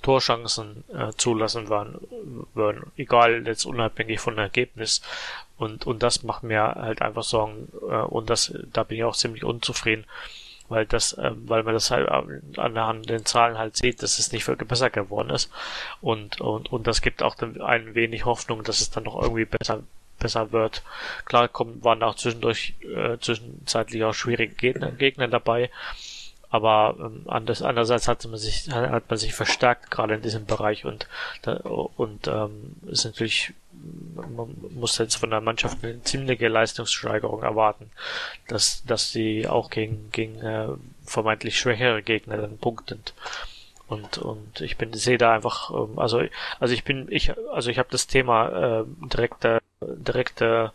[0.03, 2.07] Torchancen äh, zulassen würden,
[2.55, 5.03] würden, egal jetzt unabhängig von Ergebnis.
[5.57, 9.17] Und und das macht mir halt einfach Sorgen äh, und das da bin ich auch
[9.17, 10.05] ziemlich unzufrieden,
[10.69, 12.09] weil das, äh, weil man das halt
[12.59, 15.51] anhand den Zahlen halt sieht, dass es nicht wirklich besser geworden ist
[16.01, 19.45] und und und das gibt auch dann ein wenig Hoffnung, dass es dann noch irgendwie
[19.45, 19.83] besser
[20.19, 20.83] besser wird.
[21.25, 25.71] Klar kommen, waren auch zwischendurch äh, zwischenzeitlich auch schwierige Gegner, Gegner dabei,
[26.53, 30.85] aber ähm, anders, andererseits hat man sich hat man sich verstärkt gerade in diesem Bereich
[30.85, 31.09] und
[31.97, 37.91] und ähm, ist natürlich man muss jetzt von der Mannschaft eine ziemliche Leistungssteigerung erwarten,
[38.49, 40.69] dass dass sie auch gegen gegen äh,
[41.07, 43.01] vermeintlich schwächere Gegner dann punkten
[43.87, 46.23] und und ich bin sehe da einfach ähm, also
[46.61, 50.75] also ich bin ich also ich habe das Thema äh, direkter direkter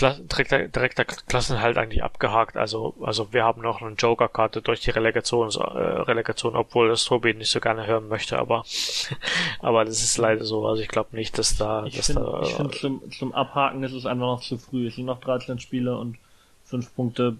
[0.00, 2.56] Kla direkter, direkter Klassenhalt eigentlich abgehakt.
[2.56, 7.34] Also, also wir haben noch eine Joker-Karte durch die Relegation, äh, Relegation, obwohl das Tobi
[7.34, 8.64] nicht so gerne hören möchte, aber,
[9.60, 10.66] aber das ist leider so.
[10.66, 13.82] Also ich glaube nicht, dass da, Ich dass finde, da, ich find, zum, zum Abhaken
[13.82, 14.86] ist es einfach noch zu früh.
[14.86, 16.16] Es sind noch 13 Spiele und
[16.64, 17.36] 5 Punkte.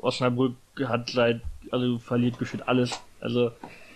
[0.00, 0.54] Osnabrück
[0.86, 2.98] hat seit, also verliert gefühlt alles.
[3.20, 3.50] Also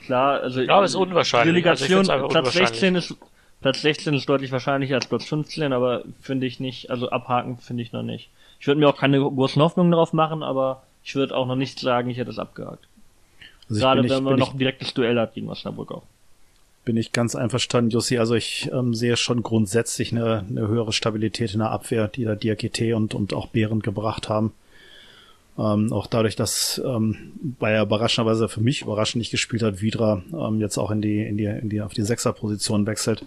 [0.05, 1.67] klar, also Ja, aber ist unwahrscheinlich.
[1.67, 2.69] Also Relegation, einfach Platz unwahrscheinlich.
[2.69, 3.17] 16 ist
[3.63, 7.83] Platz 16 ist deutlich wahrscheinlicher als Platz 15, aber finde ich nicht, also abhaken finde
[7.83, 8.29] ich noch nicht.
[8.61, 11.79] Ich würde mir auch keine großen Hoffnungen darauf machen, aber ich würde auch noch nicht
[11.81, 12.87] sagen, ich hätte es abgehakt.
[13.69, 16.03] Also Gerade nicht- wenn man noch ein direktes Duell hat gegen Osnabrück auch.
[16.85, 18.19] bin ich ganz einverstanden, Jussi.
[18.19, 22.35] Also ich ähm, sehe schon grundsätzlich eine, eine höhere Stabilität in der Abwehr, die da
[22.35, 24.53] Diakite und, und auch Behrend gebracht haben.
[25.59, 30.23] Ähm, auch dadurch, dass ähm, weil er überraschenderweise für mich überraschend nicht gespielt hat, Vidra
[30.33, 33.25] ähm, jetzt auch in die, in die, in die auf die Sechserposition wechselt.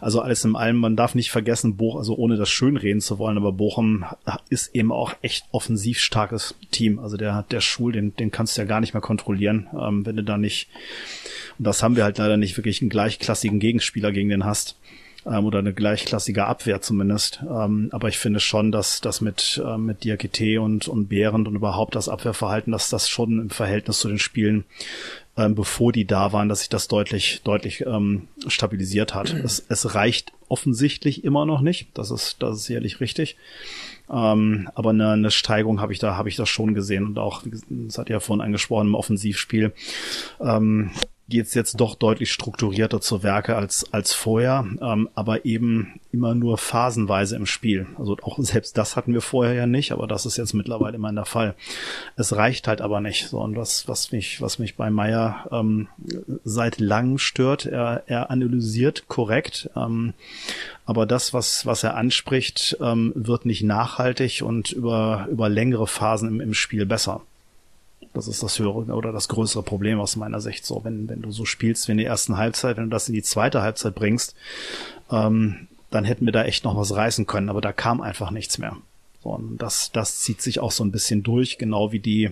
[0.00, 3.36] Also alles in allem, man darf nicht vergessen, Bochum, also ohne das schönreden zu wollen,
[3.36, 4.04] aber Bochum
[4.48, 6.98] ist eben auch echt offensiv starkes Team.
[6.98, 10.16] Also der der Schul, den, den kannst du ja gar nicht mehr kontrollieren, ähm, wenn
[10.16, 10.68] du da nicht
[11.58, 14.76] und das haben wir halt leider nicht wirklich einen gleichklassigen Gegenspieler gegen den hast.
[15.26, 17.40] Ähm, oder eine gleichklassige Abwehr zumindest.
[17.42, 21.56] Ähm, aber ich finde schon, dass das mit, ähm, mit Diakite und, und Behrend und
[21.56, 24.64] überhaupt das Abwehrverhalten, dass das schon im Verhältnis zu den Spielen,
[25.36, 29.32] ähm, bevor die da waren, dass sich das deutlich, deutlich ähm, stabilisiert hat.
[29.32, 31.88] Es, es reicht offensichtlich immer noch nicht.
[31.94, 33.36] Das ist, das ist sicherlich richtig.
[34.10, 37.42] Ähm, aber eine, eine Steigerung habe ich da, habe ich das schon gesehen und auch,
[37.68, 39.72] das hat ja vorhin angesprochen im Offensivspiel.
[40.40, 40.90] Ähm,
[41.28, 46.56] geht's jetzt doch deutlich strukturierter zu Werke als, als vorher, ähm, aber eben immer nur
[46.56, 47.86] phasenweise im Spiel.
[47.98, 51.12] Also auch selbst das hatten wir vorher ja nicht, aber das ist jetzt mittlerweile immer
[51.12, 51.54] der Fall.
[52.16, 53.28] Es reicht halt aber nicht.
[53.28, 55.88] So, und was, was mich, was mich bei Meyer ähm,
[56.44, 60.14] seit langem stört, er, er analysiert korrekt, ähm,
[60.86, 66.28] aber das, was, was er anspricht, ähm, wird nicht nachhaltig und über, über längere Phasen
[66.28, 67.20] im, im Spiel besser.
[68.14, 70.64] Das ist das höhere oder das größere Problem aus meiner Sicht.
[70.64, 73.14] So, wenn, wenn du so spielst wie in der ersten Halbzeit, wenn du das in
[73.14, 74.34] die zweite Halbzeit bringst,
[75.10, 78.58] ähm, dann hätten wir da echt noch was reißen können, aber da kam einfach nichts
[78.58, 78.76] mehr.
[79.22, 82.30] So, und das, das zieht sich auch so ein bisschen durch, genau wie die,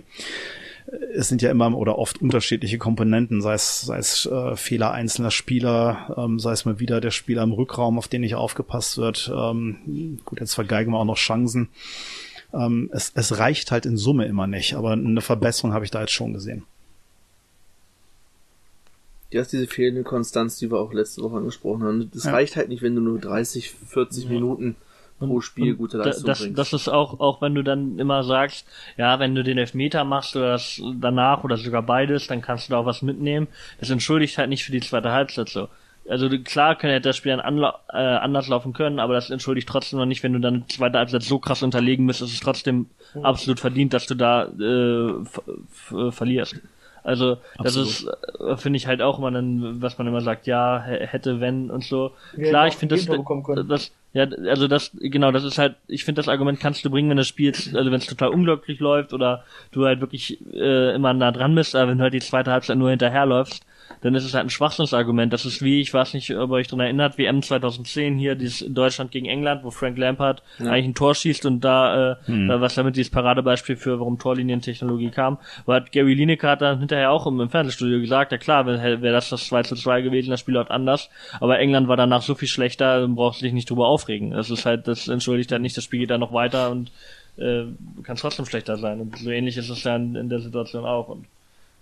[1.15, 5.31] es sind ja immer oder oft unterschiedliche Komponenten, sei es, sei es äh, Fehler einzelner
[5.31, 9.33] Spieler, ähm, sei es mal wieder der Spieler im Rückraum, auf den nicht aufgepasst wird.
[9.35, 11.69] Ähm, gut, jetzt vergeigen wir auch noch Chancen
[12.59, 16.01] ähm, es, es reicht halt in Summe immer nicht, aber eine Verbesserung habe ich da
[16.01, 16.65] jetzt schon gesehen.
[19.31, 22.11] Ja, ist diese fehlende Konstanz, die wir auch letzte Woche angesprochen haben.
[22.13, 22.31] Das ja.
[22.31, 24.31] reicht halt nicht, wenn du nur 30, 40 ja.
[24.31, 24.77] Minuten
[25.19, 26.59] pro Spiel und gute Leistung das, bringst.
[26.59, 28.67] Das ist auch, auch wenn du dann immer sagst,
[28.97, 32.73] ja, wenn du den Elfmeter machst oder das danach oder sogar beides, dann kannst du
[32.73, 33.49] da auch was mitnehmen.
[33.81, 35.69] Das entschuldigt halt nicht für die zweite Halbzeit so
[36.09, 39.99] also klar könnte das Spiel dann anla äh, anders laufen können, aber das entschuldigt trotzdem
[39.99, 43.25] noch nicht, wenn du dann zweite Halbzeit so krass unterlegen bist, ist es trotzdem mhm.
[43.25, 46.57] absolut verdient, dass du da äh, verlierst.
[47.07, 47.89] Also das Absolut.
[47.89, 48.09] ist,
[48.41, 51.85] äh, finde ich halt auch immer dann, was man immer sagt, ja, hätte, wenn und
[51.85, 52.11] so.
[52.37, 53.07] Ja, Klar, ich finde das,
[53.69, 57.09] das, ja, also das, genau, das ist halt, ich finde das Argument kannst du bringen,
[57.09, 61.15] wenn das Spiel, also wenn es total unglücklich läuft oder du halt wirklich äh, immer
[61.15, 63.65] nah dran bist, aber wenn du halt die zweite Halbzeit nur hinterherläufst,
[64.01, 65.33] dann ist es halt ein Schwachsinnsargument.
[65.33, 68.65] Das ist wie, ich weiß nicht, ob ihr euch daran erinnert, WM 2010 hier, dieses
[68.69, 70.71] Deutschland gegen England, wo Frank Lampard ja.
[70.71, 72.49] eigentlich ein Tor schießt und da, äh, hm.
[72.49, 77.27] was damit dieses Paradebeispiel für, warum Torlinientechnologie kam, hat Gary Lineker hat dann hinterher auch
[77.27, 80.41] im, im Fernsehstudio gesagt, ja klar, wäre wär das das 2 zu 2 gewesen, das
[80.41, 83.71] Spiel läuft anders, aber England war danach so viel schlechter, dann brauchst du dich nicht
[83.71, 84.31] drüber aufregen.
[84.31, 86.91] Das ist halt, das entschuldigt dann nicht, das Spiel geht dann noch weiter und
[87.39, 87.65] äh,
[88.03, 89.01] kann trotzdem schlechter sein.
[89.01, 91.09] Und so ähnlich ist es dann in der Situation auch.
[91.09, 91.27] Und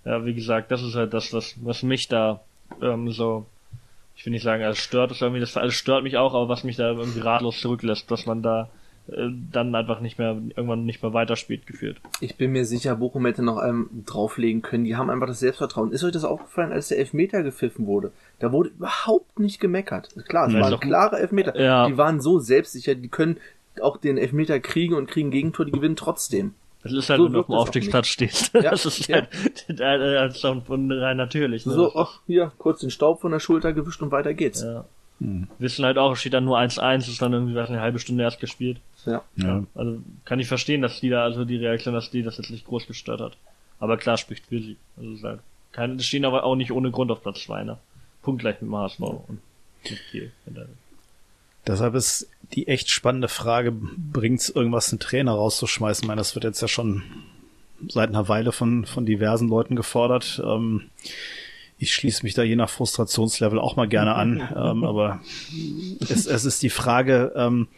[0.05, 2.41] ja, wie gesagt, das ist halt das, was, was mich da
[2.83, 3.47] ähm, so,
[4.17, 6.65] ich will nicht sagen, es stört, es irgendwie, das alles stört mich auch, aber was
[6.65, 8.69] mich da irgendwie ratlos zurücklässt, dass man da
[9.09, 11.99] äh, dann einfach nicht mehr, irgendwann nicht mehr weiterspielt, geführt.
[12.21, 14.85] Ich bin mir sicher, Bochum hätte noch einem drauflegen können.
[14.85, 15.93] Die haben einfach das Selbstvertrauen.
[15.93, 18.13] Ist euch das aufgefallen, als der Elfmeter gepfiffen wurde?
[18.39, 20.09] Da wurde überhaupt nicht gemeckert.
[20.29, 21.59] Klar, es waren klare Elfmeter.
[21.61, 21.87] Ja.
[21.87, 23.39] Die waren so selbstsicher, die können
[23.81, 26.55] auch den Elfmeter kriegen und kriegen Gegentor, die gewinnen trotzdem.
[26.85, 28.55] Das ist halt, so wenn du auf dem Aufstiegsplatz stehst.
[28.55, 29.23] Ja, das ist ja.
[29.67, 31.67] halt als von rein natürlich.
[31.67, 31.73] Ne?
[31.73, 34.63] So, ach, hier, kurz den Staub von der Schulter gewischt und weiter geht's.
[34.63, 34.85] Ja.
[35.21, 35.49] Hm.
[35.59, 38.39] Wissen halt auch, steht dann nur 1-1, ist dann irgendwie was, eine halbe Stunde erst
[38.39, 38.79] gespielt.
[39.07, 39.23] Ja.
[39.37, 39.65] ja.
[39.75, 42.67] Also kann ich verstehen, dass die da, also die Reaktion, dass die das jetzt nicht
[42.67, 43.37] groß gestört hat.
[43.81, 44.77] Aber klar spricht für sie.
[44.97, 45.41] Also ist halt
[45.73, 47.79] keine, die stehen aber auch nicht ohne Grund auf Platz 2, ne?
[48.23, 49.41] Punktgleich mit dem HSV und
[49.83, 50.33] mit Kiel.
[51.67, 56.05] Deshalb ist die echt spannende Frage, bringt es irgendwas, einen Trainer rauszuschmeißen?
[56.05, 57.03] Ich meine, das wird jetzt ja schon
[57.89, 60.43] seit einer Weile von, von diversen Leuten gefordert.
[60.45, 60.83] Ähm,
[61.79, 65.21] ich schließe mich da je nach Frustrationslevel auch mal gerne an, ähm, aber
[66.01, 67.69] es, es ist die Frage, ähm,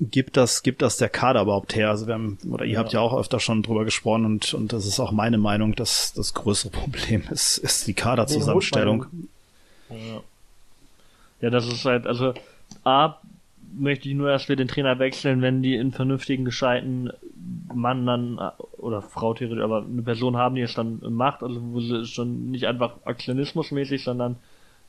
[0.00, 1.90] gibt das, gibt das der Kader überhaupt her?
[1.90, 2.78] Also wir haben, oder ihr ja.
[2.78, 6.12] habt ja auch öfter schon drüber gesprochen und, und das ist auch meine Meinung, dass
[6.12, 9.06] das größere Problem ist, ist die Kaderzusammenstellung.
[9.90, 10.22] Ja.
[11.42, 12.32] Ja, das ist halt, also
[12.84, 13.16] A,
[13.74, 17.10] möchte ich nur, dass wir den Trainer wechseln, wenn die einen vernünftigen, gescheiten
[17.74, 18.38] Mann dann,
[18.78, 22.52] oder Frau theoretisch, aber eine Person haben, die es dann macht, also wo sie schon
[22.52, 24.36] nicht einfach Aktionismusmäßig, sondern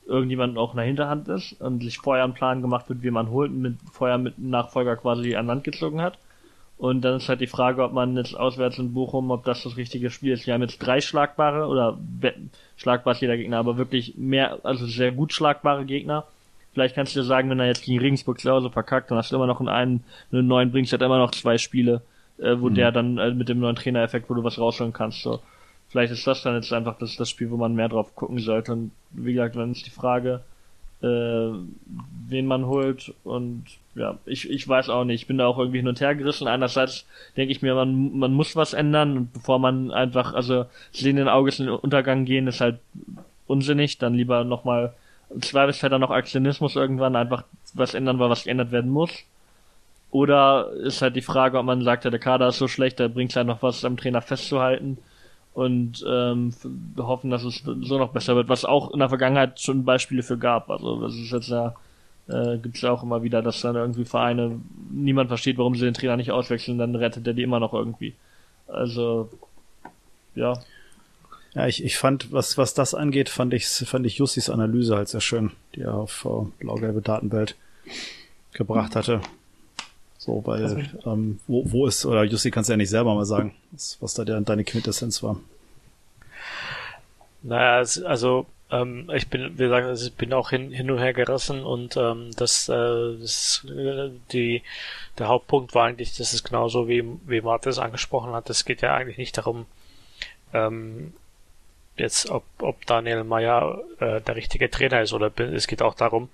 [0.06, 3.30] irgendjemand auch in der Hinterhand ist und sich vorher einen Plan gemacht wird, wie man
[3.30, 6.18] holt und mit, vorher mit Nachfolger quasi an Land gezogen hat.
[6.78, 9.76] Und dann ist halt die Frage, ob man jetzt auswärts in Bochum, ob das das
[9.76, 10.46] richtige Spiel ist.
[10.46, 11.98] Wir haben jetzt drei schlagbare oder
[12.76, 16.24] schlagbar ist jeder Gegner, aber wirklich mehr, also sehr gut schlagbare Gegner
[16.74, 19.30] Vielleicht kannst du dir sagen, wenn er jetzt gegen Regensburg zu Hause verkackt, dann hast
[19.30, 22.02] du immer noch einen, einen neuen bringst, hat immer noch zwei Spiele,
[22.38, 22.74] äh, wo mhm.
[22.74, 25.22] der dann äh, mit dem neuen Trainereffekt, wo du was rausholen kannst.
[25.22, 25.40] So.
[25.88, 28.72] Vielleicht ist das dann jetzt einfach das, das Spiel, wo man mehr drauf gucken sollte.
[28.72, 30.40] Und wie gesagt, dann ist die Frage,
[31.00, 31.52] äh,
[32.28, 35.22] wen man holt und ja, ich, ich weiß auch nicht.
[35.22, 36.48] Ich bin da auch irgendwie hin und her gerissen.
[36.48, 37.06] Einerseits
[37.36, 41.60] denke ich mir, man, man muss was ändern und bevor man einfach, also sehenden Auges
[41.60, 42.80] in den Untergang gehen, ist halt
[43.46, 43.98] unsinnig.
[43.98, 44.94] Dann lieber nochmal
[45.30, 49.10] im Zweifelsfall dann noch Aktionismus irgendwann einfach was ändern, weil was geändert werden muss.
[50.10, 53.08] Oder ist halt die Frage, ob man sagt, ja, der Kader ist so schlecht, da
[53.08, 54.98] bringt es halt noch was am Trainer festzuhalten
[55.54, 56.54] und ähm,
[56.98, 60.38] hoffen, dass es so noch besser wird, was auch in der Vergangenheit schon Beispiele für
[60.38, 60.70] gab.
[60.70, 61.74] Also das ist jetzt ja,
[62.28, 64.60] äh, gibt es ja auch immer wieder, dass dann irgendwie Vereine,
[64.90, 68.14] niemand versteht, warum sie den Trainer nicht auswechseln, dann rettet er die immer noch irgendwie.
[68.66, 69.28] Also,
[70.34, 70.54] ja.
[71.54, 75.08] Ja, ich, ich fand, was, was das angeht, fand ich, fand ich Jussis Analyse halt
[75.08, 77.54] sehr schön, die er auf uh, blau-gelbe Datenwelt
[78.52, 79.20] gebracht hatte.
[80.18, 83.54] So, weil, ähm, wo, wo ist, oder Jussi kannst du ja nicht selber mal sagen,
[83.72, 85.38] was, was da der, deine Quintessenz war.
[87.42, 91.12] Naja, also ähm, ich bin, wie gesagt, also ich bin auch hin, hin und her
[91.12, 94.62] gerissen und ähm, das, äh, das äh, die
[95.18, 98.48] der Hauptpunkt war eigentlich, das ist genauso wie wie Martis angesprochen hat.
[98.48, 99.66] Es geht ja eigentlich nicht darum,
[100.54, 101.12] ähm,
[101.96, 106.28] jetzt, ob, ob Daniel Meyer äh, der richtige Trainer ist oder es geht auch darum,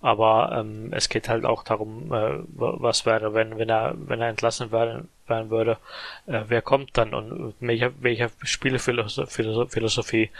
[0.00, 4.28] aber ähm, es geht halt auch darum, äh, was wäre, wenn, wenn er, wenn er
[4.28, 5.78] entlassen werden, werden würde,
[6.26, 10.30] äh, wer kommt dann und welcher, welcher Spielephilosophie.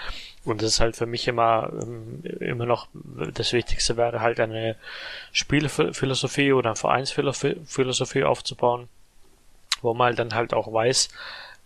[0.45, 2.89] Und das ist halt für mich immer, ähm, immer noch
[3.35, 4.77] das Wichtigste wäre halt eine
[5.33, 8.89] Spielephilosophie oder eine Vereinsphilosophie aufzubauen,
[9.83, 11.11] wo man dann halt auch weiß,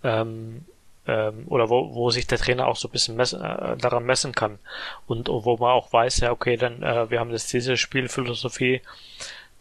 [0.05, 0.65] ähm,
[1.07, 4.33] ähm, oder wo, wo sich der Trainer auch so ein bisschen messen, äh, daran messen
[4.33, 4.59] kann
[5.07, 8.83] und, und, wo man auch weiß, ja okay, dann äh, wir haben jetzt diese Spielphilosophie,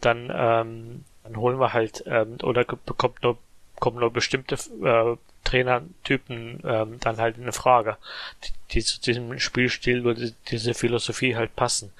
[0.00, 3.38] dann ähm, dann holen wir halt ähm, oder bekommt nur
[3.78, 7.96] kommen nur bestimmte äh, Trainertypen ähm, dann halt in eine Frage,
[8.42, 11.92] die, die zu diesem Spielstil oder diese Philosophie halt passen.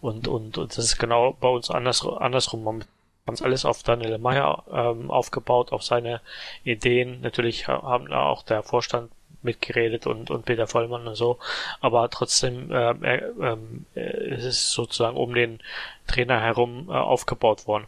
[0.00, 2.84] Und, und, und das ist genau bei uns anders, andersrum
[3.26, 6.20] ganz alles auf Daniel Meyer ähm, aufgebaut, auf seine
[6.62, 7.20] Ideen.
[7.22, 9.10] Natürlich haben auch der Vorstand
[9.42, 11.38] mitgeredet und, und Peter Vollmann und so,
[11.80, 13.56] aber trotzdem äh, äh,
[13.94, 15.60] äh, ist es sozusagen um den
[16.06, 17.86] Trainer herum äh, aufgebaut worden.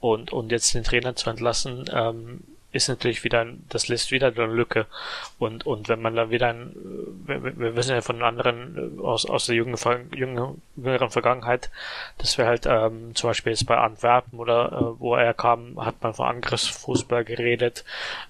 [0.00, 4.46] Und, und jetzt den Trainer zu entlassen, ähm, ist natürlich wieder, das lässt wieder eine
[4.46, 4.86] Lücke.
[5.38, 6.74] Und, und wenn man dann wieder, ein,
[7.26, 9.76] wir, wir wissen ja von anderen äh, aus, aus der jungen,
[10.14, 11.70] jüngeren, jüngeren Vergangenheit,
[12.18, 16.02] dass wir halt ähm, zum Beispiel jetzt bei Antwerpen oder äh, wo er kam, hat
[16.02, 17.84] man von Angriffsfußball geredet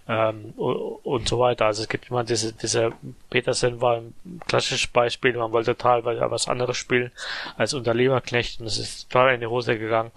[0.09, 1.67] ähm, und so weiter.
[1.67, 2.93] Also es gibt immer diese, diese
[3.31, 4.15] Petersen war ein
[4.49, 7.13] klassisches Beispiel, man wollte teilweise was anderes spielen
[7.57, 10.11] als unter Leverknecht und es ist total in die Hose gegangen.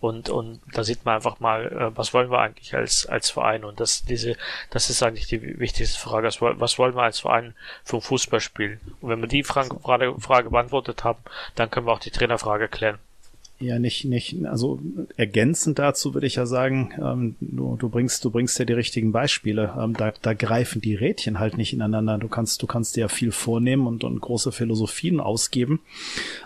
[0.00, 3.64] Und, und da sieht man einfach mal, äh, was wollen wir eigentlich als, als Verein?
[3.64, 4.36] Und das, diese,
[4.70, 6.26] das ist eigentlich die wichtigste Frage.
[6.26, 8.78] Was, was wollen wir als Verein für ein Fußballspiel?
[9.00, 11.20] Und wenn wir die Frage, Frage, Frage beantwortet haben,
[11.54, 12.98] dann können wir auch die Trainerfrage klären.
[13.58, 14.80] Ja, nicht, nicht, also
[15.16, 19.12] ergänzend dazu würde ich ja sagen, ähm, du, du bringst, du bringst ja die richtigen
[19.12, 19.74] Beispiele.
[19.80, 22.18] Ähm, da, da greifen die Rädchen halt nicht ineinander.
[22.18, 25.80] Du kannst, du kannst dir ja viel vornehmen und, und große Philosophien ausgeben.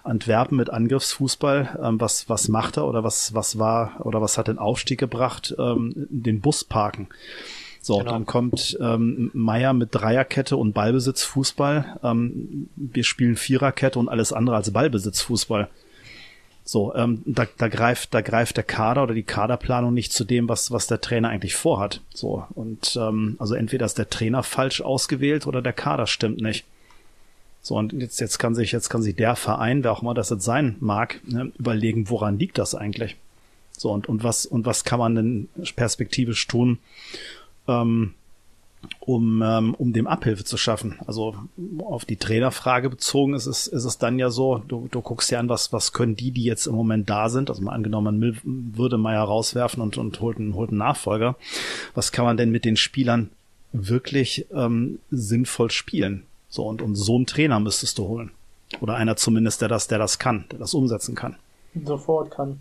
[0.05, 4.47] Antwerpen mit Angriffsfußball, ähm, was, was macht er oder was, was war oder was hat
[4.47, 5.53] den Aufstieg gebracht?
[5.59, 7.09] Ähm, den Bus parken.
[7.83, 8.13] So, genau.
[8.13, 11.99] dann kommt ähm, Meier mit Dreierkette und Ballbesitzfußball.
[12.05, 15.69] Ähm, wir spielen Viererkette und alles andere als Ballbesitzfußball.
[16.71, 20.49] So, ähm, da, da greift, da greift der Kader oder die Kaderplanung nicht zu dem,
[20.49, 22.01] was, was der Trainer eigentlich vorhat.
[22.15, 26.65] So, und ähm, also entweder ist der Trainer falsch ausgewählt oder der Kader stimmt nicht.
[27.61, 30.31] So, und jetzt, jetzt kann sich, jetzt kann sich der Verein, wer auch immer das
[30.31, 33.17] jetzt sein mag, ne, überlegen, woran liegt das eigentlich?
[33.77, 36.79] So, und, und was, und was kann man denn perspektivisch tun,
[37.67, 38.15] ähm,
[39.01, 40.99] um, ähm, um dem Abhilfe zu schaffen.
[41.07, 41.35] Also
[41.81, 45.39] auf die Trainerfrage bezogen ist es, ist es dann ja so, du, du guckst dir
[45.39, 48.75] an, was, was können die, die jetzt im Moment da sind, also mal angenommen, man
[48.77, 51.37] würde Meier rauswerfen und, und holt, einen, holt einen Nachfolger.
[51.95, 53.31] Was kann man denn mit den Spielern
[53.73, 56.25] wirklich ähm, sinnvoll spielen?
[56.49, 58.33] So, und, und so einen Trainer müsstest du holen.
[58.81, 61.37] Oder einer zumindest, der das, der das kann, der das umsetzen kann.
[61.85, 62.61] Sofort kann.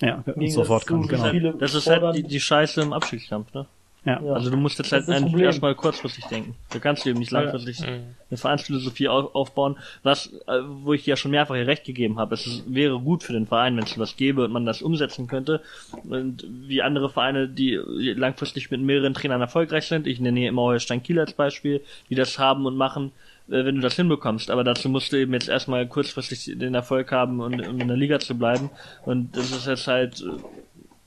[0.00, 1.52] Ja, Gegen sofort kann, genau.
[1.52, 3.66] Das ist halt die, die Scheiße im Abschiedskampf, ne?
[4.04, 4.20] Ja.
[4.20, 6.54] Also du musst jetzt halt erstmal kurzfristig denken.
[6.70, 7.86] Du kannst eben nicht langfristig ja.
[7.86, 12.34] eine Vereinsphilosophie aufbauen, was, äh, wo ich ja schon mehrfach hier recht gegeben habe.
[12.34, 15.62] Es wäre gut für den Verein, wenn es was gäbe und man das umsetzen könnte.
[16.04, 20.62] Und wie andere Vereine, die langfristig mit mehreren Trainern erfolgreich sind, ich nenne hier immer
[20.62, 23.12] Holstein Kiel als Beispiel, die das haben und machen,
[23.48, 24.50] äh, wenn du das hinbekommst.
[24.50, 27.96] Aber dazu musst du eben jetzt erstmal kurzfristig den Erfolg haben, um, um in der
[27.96, 28.68] Liga zu bleiben.
[29.06, 30.22] Und das ist jetzt halt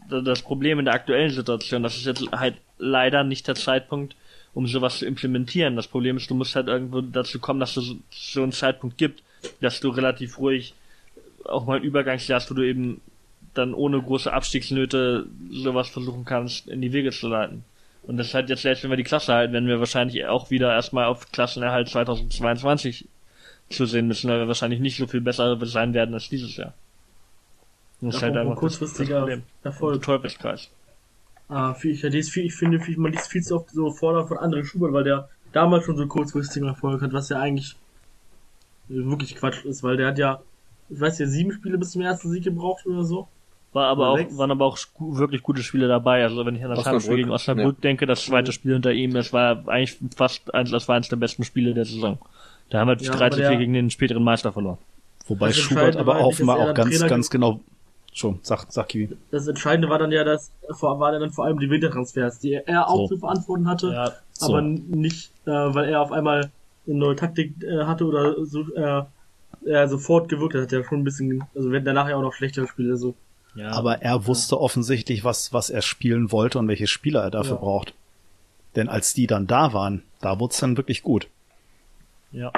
[0.09, 1.84] äh, das Problem in der aktuellen Situation.
[1.84, 4.15] Das ist jetzt halt leider nicht der Zeitpunkt,
[4.53, 5.75] um sowas zu implementieren.
[5.75, 9.23] Das Problem ist, du musst halt irgendwo dazu kommen, dass es so einen Zeitpunkt gibt,
[9.61, 10.73] dass du relativ ruhig
[11.45, 13.01] auch mal ein Übergangsjahr hast, wo du eben
[13.53, 17.63] dann ohne große Abstiegsnöte sowas versuchen kannst, in die Wege zu leiten.
[18.03, 20.49] Und das ist halt jetzt selbst, wenn wir die Klasse halten, werden wir wahrscheinlich auch
[20.49, 23.07] wieder erstmal auf Klassenerhalt 2022
[23.69, 26.73] zu sehen müssen, weil wir wahrscheinlich nicht so viel besser sein werden als dieses Jahr.
[27.99, 30.03] Das ist halt einfach kurzfristiger Erfolg.
[30.03, 30.69] Teufelskreis.
[31.50, 34.66] Ah, ich, ja, viel, ich finde, man liest viel zu oft so Vorder von anderen
[34.66, 37.76] Schubert, weil der damals schon so kurzfristigen Erfolg hat, was ja eigentlich
[38.89, 40.41] wirklich Quatsch ist, weil der hat ja,
[40.89, 43.28] ich weiß ja, sieben Spiele bis zum ersten Sieg gebraucht oder so.
[43.74, 44.38] War aber auch, Sechs.
[44.38, 46.24] waren aber auch wirklich gute Spiele dabei.
[46.24, 49.34] Also wenn ich an das Heimspiel gegen Osnabrück denke, das zweite Spiel unter ihm, das
[49.34, 52.18] war eigentlich fast eins, das war eins der besten Spiele der Saison.
[52.70, 54.78] Da haben wir Ja, aber 13 der- gegen den späteren Meister verloren.
[55.28, 57.60] Wobei Das Schubert aber offenbar auch ganz, Trainer ganz genau.
[58.18, 59.15] Schon, sag, sag Kiwi.
[59.30, 62.88] Das Entscheidende war dann ja, dass vor waren dann vor allem die Wintertransfers, die er
[62.89, 63.07] auch So.
[63.15, 64.47] zu verantworten hatte, Ja, so.
[64.53, 66.49] aber nicht, äh, weil er auf einmal
[66.88, 69.03] eine neue Taktik äh, hatte oder so, äh,
[69.65, 72.22] er sofort gewirkt hat, hat er schon ein bisschen, also wir hatten danach ja auch
[72.24, 73.13] noch schlechtere Spiele, so.
[73.55, 73.70] ja.
[73.72, 77.61] Aber er wusste offensichtlich, was, was er spielen wollte und welche Spieler er dafür Ja.
[77.61, 77.93] braucht.
[78.76, 81.28] Denn als die dann da waren, da wurde es dann wirklich gut.
[82.32, 82.51] ja.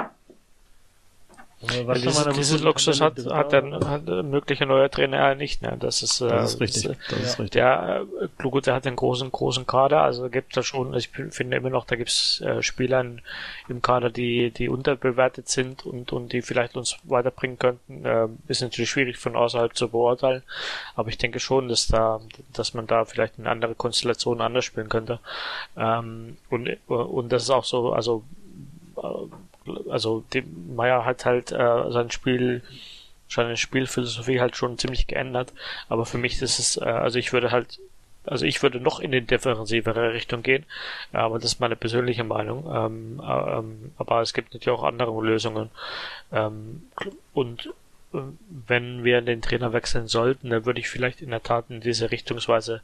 [1.62, 5.60] Was soll diese, wohl- Luxus hat, hat der hat der mögliche neue Trainer ja nicht.
[5.60, 5.76] Ne?
[5.78, 6.84] Das ist, äh, Das ist richtig.
[6.84, 7.50] Das, Das ist richtig.
[7.50, 8.06] der
[8.42, 11.84] äh, der hat einen großen, großen Kader, also gibt da schon, ich finde immer noch,
[11.84, 13.20] da gibt's äh, Spieler in-
[13.68, 18.04] im Kader, die, die unterbewertet sind und, und die vielleicht uns weiterbringen könnten.
[18.06, 20.42] Äh, ist natürlich schwierig von außerhalb zu beurteilen,
[20.96, 22.20] aber ich denke schon, dass da,
[22.54, 25.20] dass man da vielleicht eine andere Konstellation anders spielen könnte.
[25.76, 28.24] Ähm, und, äh, und das ist auch so, also
[29.88, 30.24] also
[30.74, 32.62] Meyer hat halt äh, sein Spiel
[33.28, 35.52] seine Spielphilosophie halt schon ziemlich geändert,
[35.88, 37.78] aber für mich ist es äh, also ich würde halt
[38.26, 40.66] also ich würde noch in die defensivere Richtung gehen,
[41.12, 42.70] aber das ist meine persönliche Meinung.
[42.72, 45.70] Ähm, äh, ähm, aber es gibt natürlich auch andere Lösungen.
[46.30, 46.82] Ähm,
[47.32, 47.72] und
[48.12, 48.18] äh,
[48.48, 52.10] wenn wir den Trainer wechseln sollten, dann würde ich vielleicht in der Tat in diese
[52.10, 52.82] Richtungsweise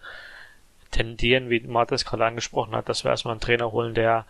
[0.91, 4.25] tendieren, wie Martis gerade angesprochen hat, dass wir erstmal einen Trainer holen, der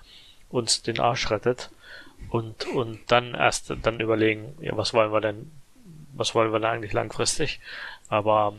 [0.50, 1.70] uns den Arsch rettet
[2.30, 5.50] und, und dann erst dann überlegen, ja, was wollen wir denn,
[6.12, 7.60] was wollen wir denn eigentlich langfristig?
[8.08, 8.54] Aber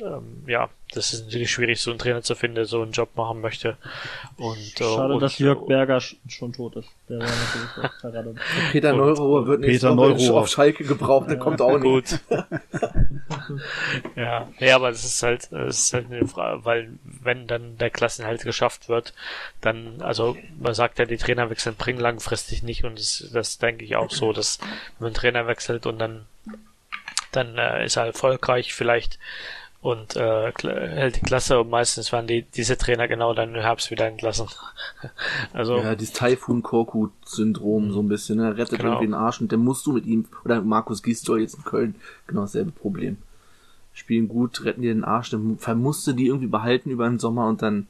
[0.00, 3.10] ähm, ja, das ist natürlich schwierig, so einen Trainer zu finden, der so einen Job
[3.16, 3.76] machen möchte.
[4.36, 6.88] Und, äh, Schade, und, dass Jörg Berger sch- schon tot ist.
[7.08, 8.34] Der war natürlich auch gerade.
[8.72, 10.40] Peter Neurohr wird Neurohr.
[10.40, 11.82] auf Schalke gebraucht, der kommt auch nicht.
[11.82, 12.20] Gut.
[14.16, 17.90] ja, nee, aber das ist halt, das ist halt eine Frage, weil wenn dann der
[17.90, 19.12] Klassenhalt geschafft wird,
[19.60, 23.84] dann, also man sagt ja, die Trainer wechseln bringen langfristig nicht und das, das denke
[23.84, 24.68] ich auch so, dass wenn
[25.00, 26.26] man einen Trainer wechselt und dann
[27.32, 29.18] dann äh, ist er erfolgreich vielleicht
[29.88, 33.90] und äh, hält die Klasse und meistens werden die diese Trainer genau dann im Herbst
[33.90, 34.46] wieder entlassen.
[35.54, 38.56] also Ja, dieses Taifun-Korkut-Syndrom so ein bisschen, ne?
[38.56, 38.92] rettet Genau.
[38.92, 41.94] irgendwie den Arsch und dann musst du mit ihm, oder Markus Gisdol jetzt in Köln,
[42.26, 43.16] genau dasselbe Problem.
[43.94, 47.48] Spielen gut, retten dir den Arsch, dann musst du die irgendwie behalten über den Sommer
[47.48, 47.88] und dann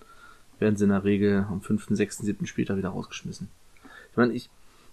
[0.60, 2.46] werden sie in der Regel am 5., 6., 7.
[2.46, 3.48] Spieltag wieder rausgeschmissen.
[4.12, 4.48] Ich meine, ich,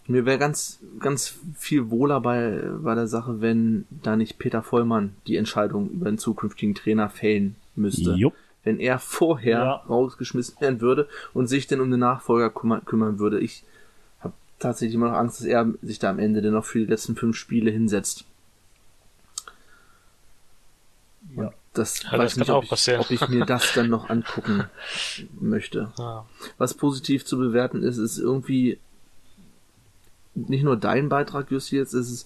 [0.07, 5.15] mir wäre ganz, ganz viel wohler bei, bei der Sache, wenn da nicht Peter Vollmann
[5.27, 8.33] die Entscheidung über den zukünftigen Trainer fällen müsste Jupp.
[8.63, 9.73] wenn er vorher Ja.
[9.89, 13.39] rausgeschmissen werden würde und sich dann um den Nachfolger kümmern, kümmern würde.
[13.39, 13.63] Ich
[14.19, 16.85] habe tatsächlich immer noch Angst, dass er sich da am Ende dann noch für die
[16.85, 18.25] letzten fünf Spiele hinsetzt.
[21.35, 21.51] Ja.
[21.73, 23.01] Das Ja, weiß das nicht, ob auch ich, passieren.
[23.01, 24.63] ob ich mir das dann noch angucken
[25.39, 25.91] möchte.
[25.97, 26.25] ja.
[26.57, 28.79] Was positiv zu bewerten ist, ist irgendwie
[30.35, 32.25] nicht nur dein Beitrag, Jussi, jetzt ist es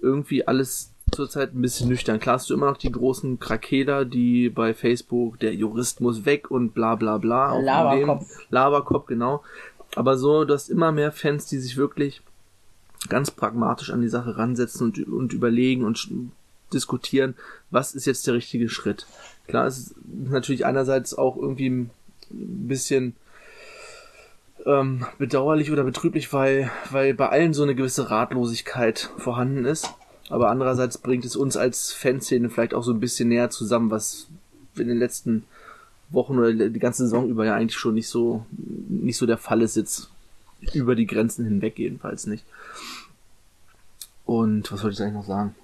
[0.00, 2.20] irgendwie alles zurzeit ein bisschen nüchtern.
[2.20, 6.50] Klar hast du immer noch die großen Krakeler, die bei Facebook, der Jurist muss weg
[6.50, 7.58] und bla bla bla.
[7.58, 8.26] Laberkopf.
[8.50, 9.42] Laberkopf, genau.
[9.94, 12.22] Aber so, du hast immer mehr Fans, die sich wirklich
[13.08, 16.08] ganz pragmatisch an die Sache ransetzen und, und überlegen und
[16.72, 17.34] diskutieren,
[17.70, 19.06] was ist jetzt der richtige Schritt.
[19.46, 21.90] Klar, es ist natürlich einerseits auch irgendwie ein
[22.30, 23.14] bisschen
[24.66, 29.92] ähm, bedauerlich oder betrüblich, weil, weil bei allen so eine gewisse Ratlosigkeit vorhanden ist.
[30.28, 34.28] Aber andererseits bringt es uns als Fanszene vielleicht auch so ein bisschen näher zusammen, was
[34.76, 35.44] in den letzten
[36.10, 39.62] Wochen oder die ganze Saison über ja eigentlich schon nicht so, nicht so der Fall
[39.62, 40.10] ist jetzt
[40.72, 42.44] über die Grenzen hinweg jedenfalls nicht.
[44.24, 45.54] Und was wollte ich eigentlich noch sagen?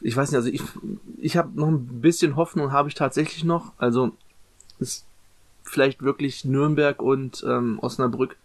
[0.00, 0.62] Ich weiß nicht, also ich,
[1.18, 3.72] ich habe noch ein bisschen Hoffnung, habe ich tatsächlich noch.
[3.78, 4.12] Also
[4.82, 5.06] ist
[5.64, 8.36] vielleicht wirklich Nürnberg und ähm, Osnabrück,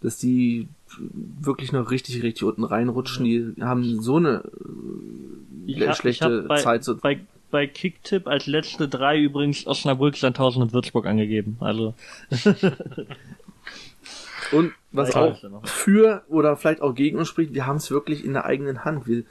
[0.00, 0.68] dass die
[0.98, 3.24] wirklich noch richtig, richtig unten reinrutschen.
[3.24, 4.44] Die haben so eine
[5.66, 6.84] äh, hab, schlechte bei, Zeit.
[6.84, 7.20] So, bei,
[7.50, 11.56] bei Kicktipp als letzte drei übrigens Osnabrück, Sandhausen und Würzburg angegeben.
[11.60, 11.94] Also
[14.52, 18.32] und was auch für oder vielleicht auch gegen uns spricht, wir haben es wirklich in
[18.34, 19.06] der eigenen Hand.
[19.06, 19.24] Wir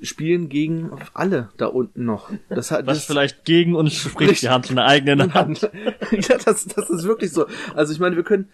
[0.00, 2.30] spielen gegen alle da unten noch.
[2.48, 5.62] Das hat was das, vielleicht gegen uns spricht, wir haben es in der eigenen Hand.
[6.10, 7.46] ja, das, das ist wirklich so.
[7.74, 8.48] Also ich meine, wir können,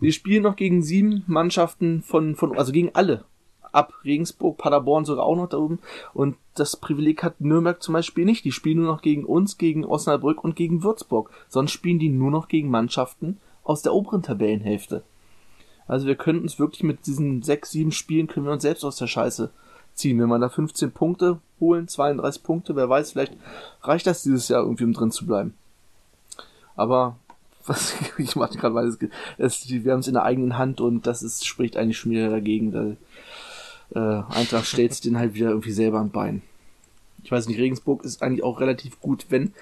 [0.00, 3.24] wir spielen noch gegen sieben Mannschaften von, von, also gegen alle.
[3.72, 5.78] Ab Regensburg, Paderborn sogar auch noch da oben.
[6.12, 8.44] Und das Privileg hat Nürnberg zum Beispiel nicht.
[8.44, 11.30] Die spielen nur noch gegen uns, gegen Osnabrück und gegen Würzburg.
[11.48, 15.04] Sonst spielen die nur noch gegen Mannschaften aus der oberen Tabellenhälfte.
[15.86, 18.96] Also wir können uns wirklich mit diesen sechs, sieben Spielen können wir uns selbst aus
[18.96, 19.50] der Scheiße
[19.94, 20.18] ziehen.
[20.20, 23.34] Wenn man da 15 Punkte holen, 32 Punkte, wer weiß, vielleicht
[23.82, 25.54] reicht das dieses Jahr irgendwie, um drin zu bleiben.
[26.76, 27.16] Aber
[27.66, 28.88] was ich mache gerade, weil
[29.38, 32.28] es, wir haben es in der eigenen Hand und das ist, spricht eigentlich schon wieder
[32.28, 32.72] dagegen.
[32.72, 32.96] Da,
[33.94, 36.42] äh, Eintracht stellt sich den halt wieder irgendwie selber am Bein.
[37.22, 39.52] Ich weiß nicht, Regensburg ist eigentlich auch relativ gut, wenn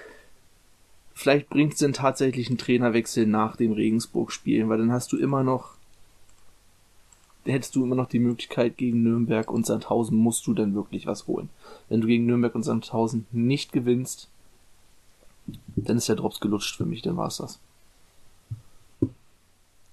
[1.13, 5.43] vielleicht bringt es denn tatsächlich einen Trainerwechsel nach dem Regensburg-Spiel, weil dann hast du immer
[5.43, 5.75] noch
[7.45, 11.27] hättest du immer noch die Möglichkeit gegen Nürnberg und Sandhausen musst du dann wirklich was
[11.27, 11.49] holen.
[11.89, 14.29] Wenn du gegen Nürnberg und Sandhausen nicht gewinnst,
[15.75, 17.59] dann ist der Drops gelutscht für mich, dann war's das.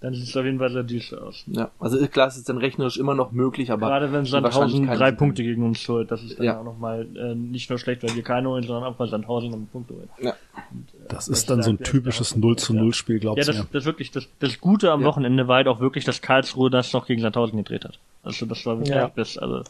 [0.01, 1.45] Dann sieht es auf jeden Fall sehr düster aus.
[1.49, 3.89] Ja, also klar, es ist dann rechnerisch immer noch möglich, aber.
[3.89, 6.61] Gerade wenn Sandhausen drei Punkte gegen uns holt, das ist dann ja.
[6.61, 9.59] auch nochmal äh, nicht nur schlecht, weil wir keine holen, sondern auch weil Sandhausen noch
[9.73, 10.09] Punkte holt.
[10.21, 10.37] Ja.
[10.71, 13.53] Und, äh, das ist dann so ein typisches 0 zu 0 Spiel, glaubst du?
[13.53, 15.07] Ja, das, das wirklich, das, das Gute am ja.
[15.09, 17.99] Wochenende war halt auch wirklich, dass Karlsruhe das noch gegen Sandhausen gedreht hat.
[18.23, 19.11] Also das war wirklich ja.
[19.17, 19.65] das, also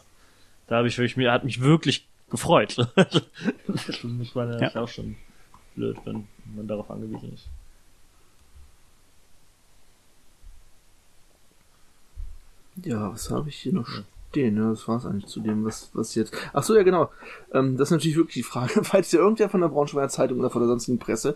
[0.67, 2.77] da habe ich wirklich, mir hat mich wirklich gefreut.
[2.95, 4.75] das muss man ja, ja.
[4.83, 5.15] auch schon
[5.75, 7.47] blöd, wenn man darauf angewiesen ist.
[12.85, 13.87] Ja, was habe ich hier noch
[14.29, 14.57] stehen?
[14.57, 16.33] Ja, das war es eigentlich zu dem, was, was jetzt.
[16.53, 17.09] Ach so, ja, genau.
[17.53, 20.49] Ähm, das ist natürlich wirklich die Frage, falls ihr irgendwer von der Braunschweiger Zeitung oder
[20.49, 21.35] von der sonstigen Presse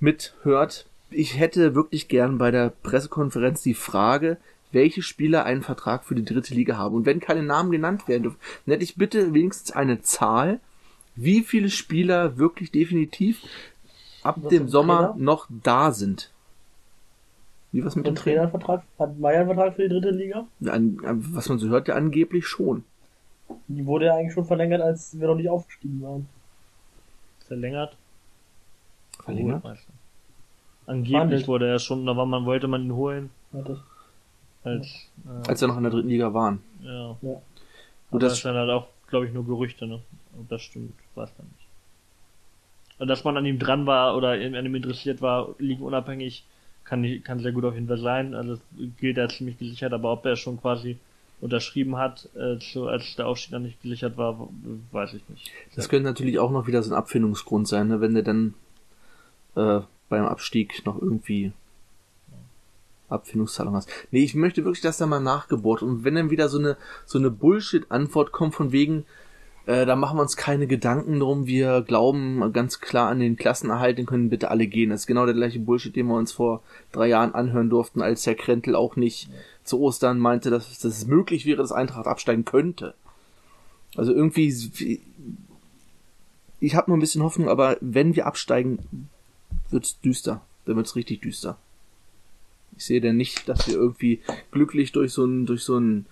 [0.00, 0.86] mithört.
[1.10, 4.38] Ich hätte wirklich gern bei der Pressekonferenz die Frage,
[4.72, 6.94] welche Spieler einen Vertrag für die dritte Liga haben.
[6.94, 10.60] Und wenn keine Namen genannt werden dürfen, dann hätte ich bitte wenigstens eine Zahl,
[11.16, 13.42] wie viele Spieler wirklich definitiv
[14.22, 16.30] ab dem Sommer noch da sind.
[17.72, 18.82] Wie was mit dem Trainervertrag?
[18.98, 20.46] Hat Meier einen Vertrag für die dritte Liga?
[20.66, 20.98] An,
[21.32, 22.84] was man so hört, ja angeblich schon.
[23.68, 26.28] Die wurde ja eigentlich schon verlängert, als wir noch nicht aufgestiegen waren.
[27.46, 27.96] Verlängert?
[29.22, 29.62] Verlängert?
[29.64, 29.70] Oh,
[30.86, 33.30] angeblich wurde er schon, da war man, wollte man ihn holen.
[33.52, 33.80] Warte.
[34.62, 36.60] Als, äh, als er noch in der dritten Liga waren.
[36.80, 37.16] Ja.
[37.22, 37.42] ja.
[38.10, 40.00] Und das, das ist dann halt auch, glaube ich, nur Gerüchte, ne?
[40.38, 41.68] Ob das stimmt, weiß man nicht.
[42.98, 46.44] Und dass man an ihm dran war oder an ihm interessiert war, liegen unabhängig
[46.84, 48.34] kann, kann sehr gut auf jeden Fall sein.
[48.34, 48.58] Also
[48.98, 50.98] gilt er ziemlich gesichert, aber ob er schon quasi
[51.40, 54.48] unterschrieben hat, äh, so, als der Aufstieg noch nicht gesichert war,
[54.92, 55.50] weiß ich nicht.
[55.74, 58.00] Das könnte natürlich auch noch wieder so ein Abfindungsgrund sein, ne?
[58.00, 58.54] wenn der dann
[59.56, 61.52] äh, beim Abstieg noch irgendwie
[63.08, 63.88] Abfindungszahlung hast.
[64.10, 66.76] Nee, ich möchte wirklich, dass da mal nachgebohrt und wenn dann wieder so eine
[67.06, 69.04] so eine Bullshit-Antwort kommt von wegen,
[69.70, 71.46] äh, da machen wir uns keine Gedanken drum.
[71.46, 74.90] Wir glauben ganz klar an den Klassenerhalt, den können bitte alle gehen.
[74.90, 78.26] Das ist genau der gleiche Bullshit, den wir uns vor drei Jahren anhören durften, als
[78.26, 79.30] Herr Krentel auch nicht
[79.62, 82.94] zu Ostern meinte, dass, dass es möglich wäre, dass Eintracht absteigen könnte.
[83.94, 85.00] Also irgendwie,
[86.58, 89.08] ich habe nur ein bisschen Hoffnung, aber wenn wir absteigen,
[89.70, 90.40] wird's düster.
[90.64, 91.58] Dann wird's richtig düster.
[92.76, 96.06] Ich sehe denn nicht, dass wir irgendwie glücklich durch so ein, durch so ein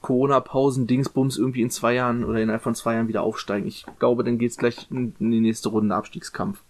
[0.00, 3.66] Corona-Pausen-Dingsbums irgendwie in zwei Jahren oder innerhalb von zwei Jahren wieder aufsteigen.
[3.68, 6.60] Ich glaube, dann geht's gleich in, die nächste Runde Abstiegskampf.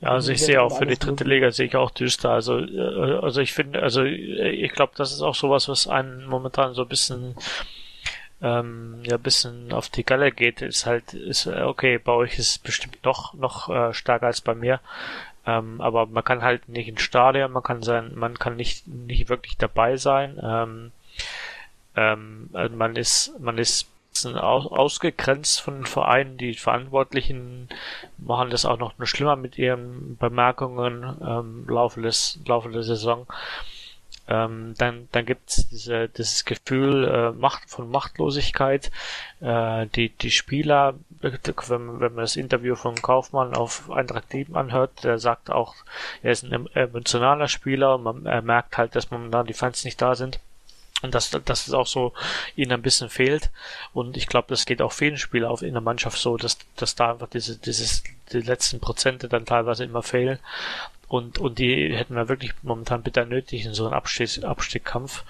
[0.00, 2.30] Ja, also ich sehe auch für die dritte Liga sehe ich auch düster.
[2.30, 6.74] Also, äh, also ich finde, also ich glaube, das ist auch sowas, was einen momentan
[6.74, 7.34] so ein bisschen
[8.42, 12.58] ähm, ja, bisschen auf die Galle geht, ist halt, ist, okay, bei euch ist es
[12.58, 14.80] bestimmt doch noch äh, stärker als bei mir.
[15.46, 19.28] Ähm, aber man kann halt nicht ins Stadion, man kann sein, man kann nicht, nicht
[19.28, 20.38] wirklich dabei sein.
[20.42, 20.92] Ähm,
[21.94, 23.88] ähm, also man ist, man ist
[24.24, 26.38] aus, ausgegrenzt von den Vereinen.
[26.38, 27.68] Die Verantwortlichen
[28.18, 33.26] machen das auch noch schlimmer mit ihren Bemerkungen ähm, Laufe der Saison.
[34.28, 38.90] Ähm, dann dann gibt es diese, dieses Gefühl äh, Macht, von Machtlosigkeit.
[39.40, 45.04] Äh, die die Spieler wenn, wenn man das Interview von Kaufmann auf Eintracht 7 anhört,
[45.04, 45.74] der sagt auch,
[46.22, 50.00] er ist ein emotionaler Spieler und man er merkt halt, dass momentan die Fans nicht
[50.00, 50.40] da sind.
[51.02, 52.14] Und dass, dass es auch so
[52.56, 53.50] ihnen ein bisschen fehlt.
[53.92, 56.94] Und ich glaube, das geht auch vielen Spielern auf in der Mannschaft so, dass, dass
[56.94, 58.02] da einfach diese, dieses,
[58.32, 60.38] die letzten Prozente dann teilweise immer fehlen.
[61.08, 65.24] Und, und die hätten wir wirklich momentan bitter nötig in so einem Abstieg, Abstiegskampf.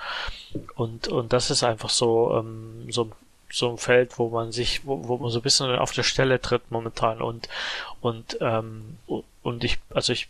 [0.76, 3.11] Und, und das ist einfach so, ähm, so
[3.57, 6.41] so ein Feld, wo man sich, wo, wo man so ein bisschen auf der Stelle
[6.41, 7.49] tritt momentan und
[8.01, 8.99] und ähm,
[9.43, 10.29] und ich, also ich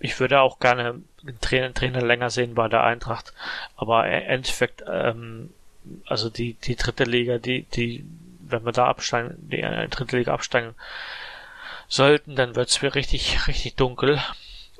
[0.00, 3.32] ich würde auch gerne einen Trainer, Trainer länger sehen bei der Eintracht,
[3.76, 5.50] aber im Endeffekt, ähm,
[6.06, 8.04] also die, die dritte Liga, die, die,
[8.40, 10.74] wenn wir da absteigen, die äh, dritte Liga absteigen
[11.88, 14.20] sollten, dann wird's mir richtig, richtig dunkel.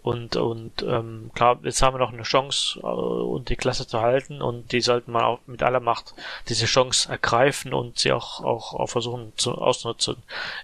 [0.05, 4.03] Und, und ähm, klar, jetzt haben wir noch eine Chance, äh, und die Klasse zu
[4.03, 6.13] halten und die sollten man auch mit aller Macht
[6.47, 10.17] diese Chance ergreifen und sie auch, auch, auch versuchen zu ausnutzen.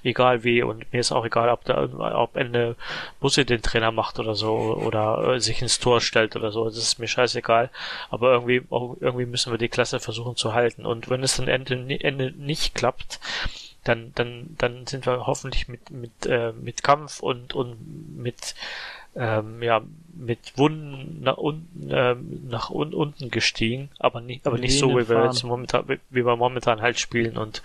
[0.04, 0.62] Egal wie.
[0.62, 1.88] Und mir ist auch egal, ob da
[2.20, 2.76] ob Ende
[3.18, 6.66] Busse den Trainer macht oder so oder äh, sich ins Tor stellt oder so.
[6.66, 7.70] Das ist mir scheißegal.
[8.10, 10.84] Aber irgendwie, auch, irgendwie müssen wir die Klasse versuchen zu halten.
[10.84, 13.20] Und wenn es dann Ende, Ende nicht klappt,
[13.84, 18.54] dann, dann, dann sind wir hoffentlich mit, mit, äh, mit Kampf und, und mit,
[19.16, 19.82] ähm, ja,
[20.14, 25.08] mit Wunden nach unten, ähm, nach un unten gestiegen, aber nicht, aber nicht so, wie
[25.08, 27.62] wir jetzt momentan, wie wir momentan halt spielen und,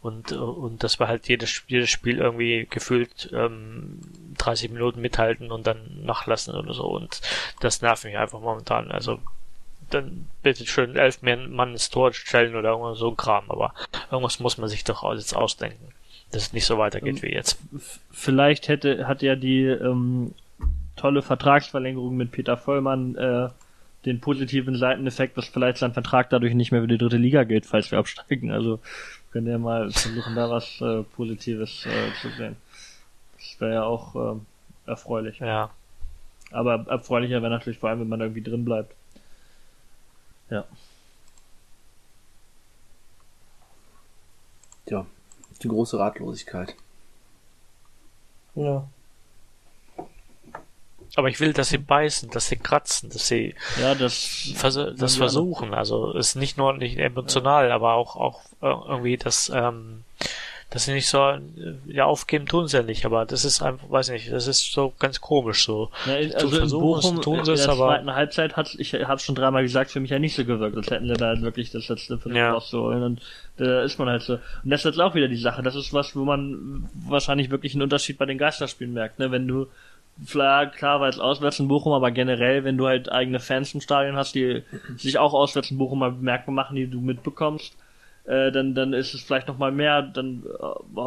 [0.00, 4.00] und, und dass wir halt jedes, jedes Spiel irgendwie gefühlt, ähm,
[4.38, 7.20] 30 Minuten mithalten und dann nachlassen oder so und
[7.60, 9.18] das nervt mich einfach momentan, also,
[9.90, 13.74] dann bitte schön elf Mann ins Tor stellen oder irgendwas so ein Kram, aber
[14.10, 15.92] irgendwas muss man sich doch jetzt ausdenken,
[16.30, 17.58] dass es nicht so weitergeht ähm, wie jetzt.
[18.10, 20.34] Vielleicht hätte, hat ja die, ähm,
[20.98, 23.48] tolle Vertragsverlängerung mit Peter Vollmann äh,
[24.04, 27.66] den positiven Seiteneffekt, dass vielleicht sein Vertrag dadurch nicht mehr für die dritte Liga gilt,
[27.66, 28.50] falls wir absteigen.
[28.50, 28.80] Also
[29.32, 32.56] können wir mal versuchen, da was äh, Positives äh, zu sehen.
[33.36, 34.40] Das wäre ja auch äh,
[34.86, 35.38] erfreulich.
[35.40, 35.70] Ja.
[36.50, 38.94] Aber erfreulicher wäre natürlich vor allem, wenn man irgendwie drin bleibt.
[40.50, 40.64] Ja.
[44.86, 45.04] Ja,
[45.62, 46.74] die große Ratlosigkeit.
[48.54, 48.88] Ja.
[51.16, 55.16] Aber ich will, dass sie beißen, dass sie kratzen, dass sie ja, das, vers das
[55.16, 55.74] versuchen.
[55.74, 57.74] Also ist nicht nur nicht emotional, ja.
[57.74, 60.04] aber auch auch irgendwie das, ähm,
[60.70, 61.38] dass sie nicht so
[61.86, 64.92] ja aufgeben tun sie ja nicht, aber das ist einfach, weiß nicht, das ist so
[64.98, 65.90] ganz komisch so.
[66.06, 69.62] Ja, also in Bochum tun sie in der zweiten Halbzeit hat ich habe schon dreimal
[69.62, 72.36] gesagt, für mich ja nicht so gewirkt, als hätten sie da wirklich das letzte Viertel
[72.36, 72.52] ja.
[72.52, 73.22] rauszuholen und
[73.56, 74.34] da ist man halt so.
[74.34, 75.62] Und das ist jetzt auch wieder die Sache.
[75.62, 79.30] Das ist was, wo man wahrscheinlich wirklich einen Unterschied bei den Geisterspielen merkt, ne?
[79.32, 79.66] Wenn du
[80.26, 83.80] klar, klar war jetzt auswärts in Bochum, aber generell, wenn du halt eigene Fans im
[83.80, 84.62] Stadion hast, die
[84.96, 87.76] sich auch auswärts in Bochum mal bemerkbar machen, die du mitbekommst,
[88.24, 91.00] äh, dann, dann ist es vielleicht nochmal mehr, dann, äh,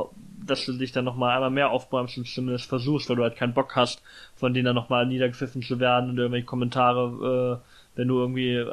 [0.45, 3.53] dass du dich dann nochmal einmal mehr aufbäumst und zumindest versuchst, weil du halt keinen
[3.53, 4.01] Bock hast,
[4.35, 8.71] von denen dann nochmal niedergepfiffen zu werden und irgendwelche Kommentare, äh, wenn du irgendwie äh,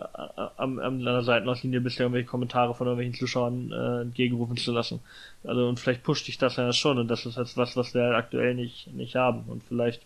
[0.57, 5.01] am, am der Seitenauslinie bist, irgendwelche Kommentare von irgendwelchen Zuschauern äh, entgegenrufen zu lassen.
[5.45, 8.03] Also und vielleicht pusht dich das ja schon und das ist jetzt was, was wir
[8.03, 9.45] halt aktuell nicht, nicht haben.
[9.49, 10.03] Und vielleicht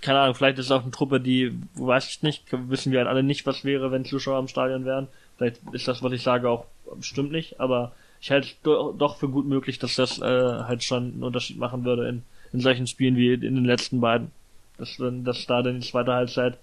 [0.00, 3.08] keine Ahnung, vielleicht ist es auch eine Truppe, die, weiß ich nicht, wissen wir halt
[3.08, 5.08] alle nicht, was wäre, wenn Zuschauer im Stadion wären.
[5.36, 6.66] Vielleicht ist das, was ich sage, auch
[7.00, 11.12] stimmt nicht, aber ich halte es doch für gut möglich, dass das äh, halt schon
[11.12, 14.30] einen Unterschied machen würde in, in solchen Spielen wie in den letzten beiden.
[14.78, 16.58] Dass, dass da dann die zweite Halbzeit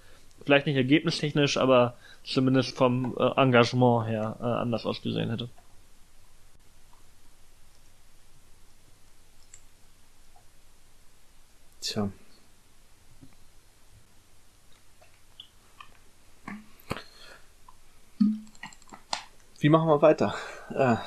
[0.46, 5.50] vielleicht nicht ergebnistechnisch, aber zumindest vom äh, Engagement her äh, anders ausgesehen hätte.
[11.82, 12.10] Tja,
[19.64, 20.36] Wie machen wir weiter?
[20.76, 20.98] Äh,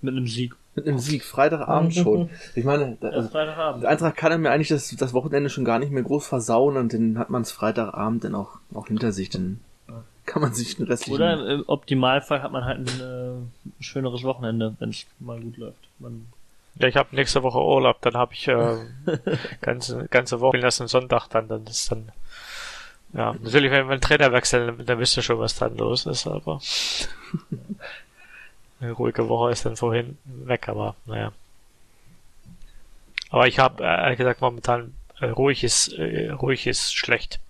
[0.00, 0.54] mit einem Sieg.
[0.76, 2.30] Mit einem Sieg, Freitagabend schon.
[2.54, 3.82] Ich meine, also, Freitagabend.
[3.82, 6.76] der Eintracht kann er mir eigentlich das, das Wochenende schon gar nicht mehr groß versauen
[6.76, 9.58] und dann hat man es Freitagabend dann auch, auch hinter sich, dann
[10.24, 11.16] kann man sich den restlichen...
[11.16, 15.88] Oder im Optimalfall hat man halt ein äh, schöneres Wochenende, wenn es mal gut läuft.
[15.98, 16.26] Man
[16.76, 18.76] ja, ich habe nächste Woche Urlaub, dann habe ich äh,
[19.60, 22.12] ganze ganze Woche lassen Sonntag dann, dann ist dann
[23.14, 26.26] ja, natürlich, wenn wir einen Trainer wechseln, dann wisst ihr schon, was dann los ist,
[26.26, 26.60] aber
[28.80, 31.32] eine ruhige Woche ist dann vorhin weg, aber naja.
[33.30, 37.40] Aber ich habe ehrlich gesagt momentan äh, ruhig ist äh, ruhig ist schlecht.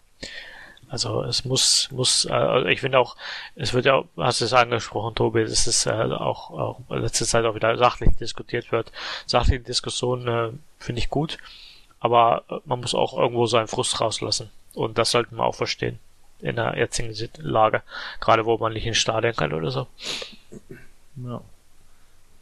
[0.88, 3.16] Also es muss muss äh, ich finde auch
[3.56, 7.44] es wird ja hast du es angesprochen Tobi, dass es äh, auch auch letzte Zeit
[7.44, 8.92] auch wieder sachlich diskutiert wird.
[9.26, 11.38] Sachliche Diskussion äh, finde ich gut,
[11.98, 14.50] aber man muss auch irgendwo seinen Frust rauslassen.
[14.74, 15.98] Und das sollten wir auch verstehen
[16.40, 17.82] in der jetzigen Lage.
[18.20, 19.86] Gerade wo man nicht ins Stadion kann oder so.
[21.16, 21.42] Ja.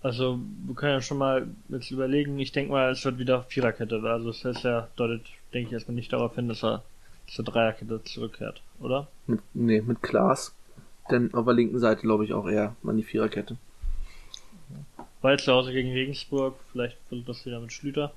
[0.02, 4.00] Also, wir können ja schon mal jetzt überlegen, ich denke mal, es wird wieder Viererkette.
[4.02, 6.82] Also, es ist ja, deutet, denke ich, erstmal nicht darauf hin, dass er
[7.26, 9.08] zur Dreierkette zurückkehrt, oder?
[9.26, 10.54] Mit, nee, mit Klaas.
[11.10, 13.56] Denn auf der linken Seite glaube ich auch eher an die Viererkette.
[15.20, 18.12] Weil zu Hause gegen Regensburg, vielleicht wird das wieder mit Schlüter.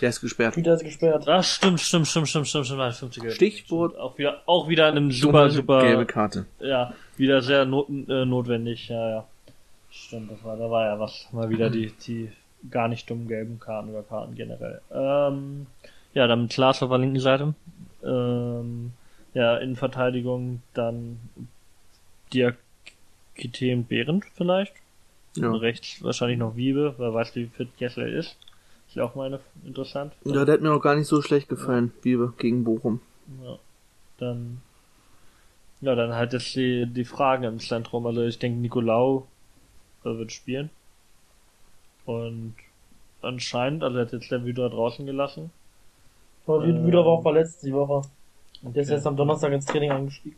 [0.00, 0.56] Der ist gesperrt.
[0.56, 1.28] Wieder ist gesperrt.
[1.28, 2.94] Ach, stimmt, stimmt, stimmt, stimmt, stimmt, stimmt.
[2.94, 3.96] stimmt Stichwort.
[3.96, 5.82] Auch wieder, auch wieder einem super, super.
[5.82, 6.46] Gelbe Karte.
[6.60, 9.28] Ja, wieder sehr not, äh, notwendig, ja, ja.
[9.90, 11.28] Stimmt, das war, da war ja was.
[11.32, 12.30] Mal wieder die, die
[12.70, 14.80] gar nicht dummen gelben Karten oder Karten generell.
[14.92, 15.66] Ähm,
[16.14, 17.54] ja, dann Klaas auf der linken Seite.
[18.02, 18.92] Ähm,
[19.34, 21.20] ja, in Verteidigung dann
[22.32, 24.74] Diakite und Behrendt vielleicht.
[25.36, 25.48] Ja.
[25.48, 28.36] Und rechts wahrscheinlich noch Wiebe, wer weiß, wie fit Kessler ist
[28.94, 30.12] Ist ja auch mal interessant.
[30.24, 33.00] Ja, der hat mir auch gar nicht so schlecht gefallen, wie gegen Bochum.
[33.42, 33.58] Ja,
[34.18, 34.62] dann,
[35.80, 38.06] ja, dann halt jetzt die, die Fragen im Zentrum.
[38.06, 39.26] Also ich denke, Nicolau
[40.04, 40.70] äh, wird spielen.
[42.06, 42.54] Und
[43.20, 45.50] anscheinend, also er hat jetzt der Wieder draußen gelassen.
[46.46, 48.06] Aber Ähm, Wieder war auch verletzt die Woche.
[48.62, 48.94] Der ist Okay.
[48.94, 50.36] erst am Donnerstag ins Training eingestiegen.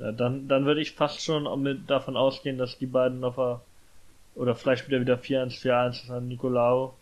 [0.00, 3.60] Ja, dann, dann würde ich fast schon mit davon ausgehen, dass die beiden auf der,
[4.34, 6.94] oder vielleicht wieder wieder 4-1-4-1, dann Nicolau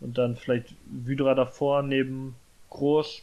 [0.00, 2.36] und dann vielleicht Wydra davor neben
[2.70, 3.22] Groß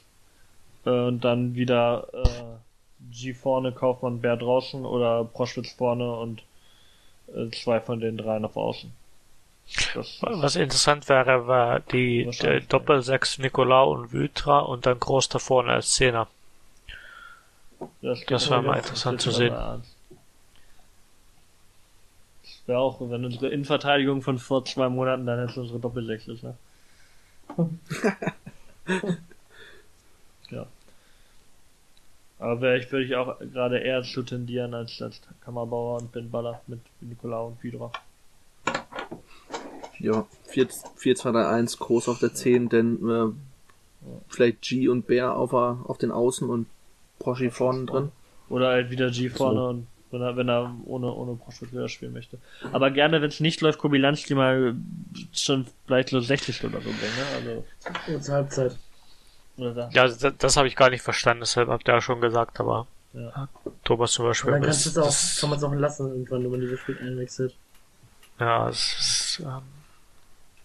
[0.85, 6.43] äh, und dann wieder äh, G vorne, Kaufmann, Bär draußen oder Proschwitz vorne und
[7.33, 8.91] äh, zwei von den dreien auf Außen.
[9.93, 15.29] Das, Was interessant wäre, war die, der Wahrscheinlich, Doppelsechs Nicolau und Vytra und dann groß
[15.29, 16.27] da vorne als Zehner.
[18.01, 19.53] Das, Das war mal interessant das zu sehen.
[19.53, 19.95] ernst.
[22.71, 26.55] Wäre auch, wenn unsere Innenverteidigung von vor zwei Monaten dann jetzt unsere Doppelsechs ist, ne?
[30.51, 30.65] ja.
[32.39, 36.31] Aber wär ich würde ich auch gerade eher zu tendieren als, als Kammerbauer und Ben
[36.31, 37.91] Baller mit Nicolau und Pidra.
[39.99, 43.33] Ja, 4-2-3-1, groß auf der 10, denn äh,
[44.29, 46.67] vielleicht G und Bär auf, auf den Außen und
[47.19, 48.13] Proschi vorne drin.
[48.47, 51.39] Oder halt wieder G vorne und wenn er, wenn er ohne, ohne
[51.71, 52.37] wieder spielen möchte.
[52.71, 54.75] Aber gerne, wenn es nicht läuft, Kobilanski mal
[55.33, 57.25] schon vielleicht so 60 oder so bringen, ne?
[58.07, 58.77] Also, Und zur Halbzeit.
[59.57, 59.89] oder da.
[59.93, 62.87] Ja, das, das habe ich gar nicht verstanden, deshalb habt ihr ja schon gesagt, aber
[63.13, 63.47] Ja.
[63.83, 64.51] Thomas zum Und Beispiel.
[64.53, 66.61] dann kannst du ist- es auch, das- kann man es auch lassen, irgendwann, wenn man
[66.61, 67.55] dieses Spiel einwechselt.
[68.39, 69.61] Ja, es ist, ähm,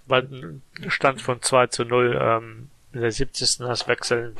[0.06, 3.66] weil ein Stand von 2 zu 0, ähm, in der 70.
[3.66, 4.34] das Wechseln.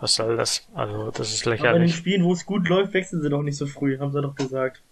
[0.00, 0.66] Was soll das?
[0.74, 1.96] Also, das ist Aber in den lächerlich.
[1.96, 4.82] Spielen, wo es gut läuft, wechseln sie doch nicht so früh, haben sie doch gesagt.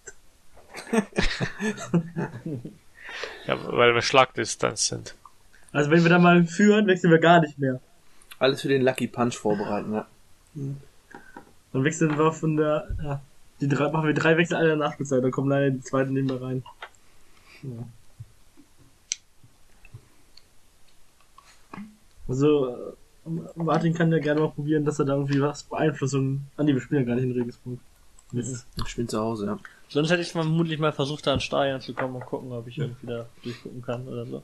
[3.47, 5.15] Ja, weil wir Schlagdistanz sind.
[5.73, 7.81] Also wenn wir dann mal führen, wechseln wir gar nicht mehr.
[8.39, 10.07] Alles für den Lucky Punch vorbereiten, ja.
[10.55, 13.21] Dann wechseln wir von der, ja,
[13.61, 16.15] die drei, machen wir drei Wechsel alle in der Nachspielzeit, dann kommen leider die zweiten
[16.15, 16.65] wir rein.
[17.63, 17.89] Ja.
[22.29, 22.93] Also, äh,
[23.55, 26.81] Martin kann ja gerne mal probieren, dass er da irgendwie was Beeinflussung an die wir
[26.81, 27.79] spielen ja gar nicht in Regensburg.
[28.33, 28.66] Mist.
[28.77, 29.59] Ich spiele zu Hause, ja.
[29.89, 32.79] Sonst hätte ich vermutlich mal versucht, da ins Stadion zu kommen und gucken, ob ich
[32.79, 34.43] irgendwie da durchgucken kann oder so.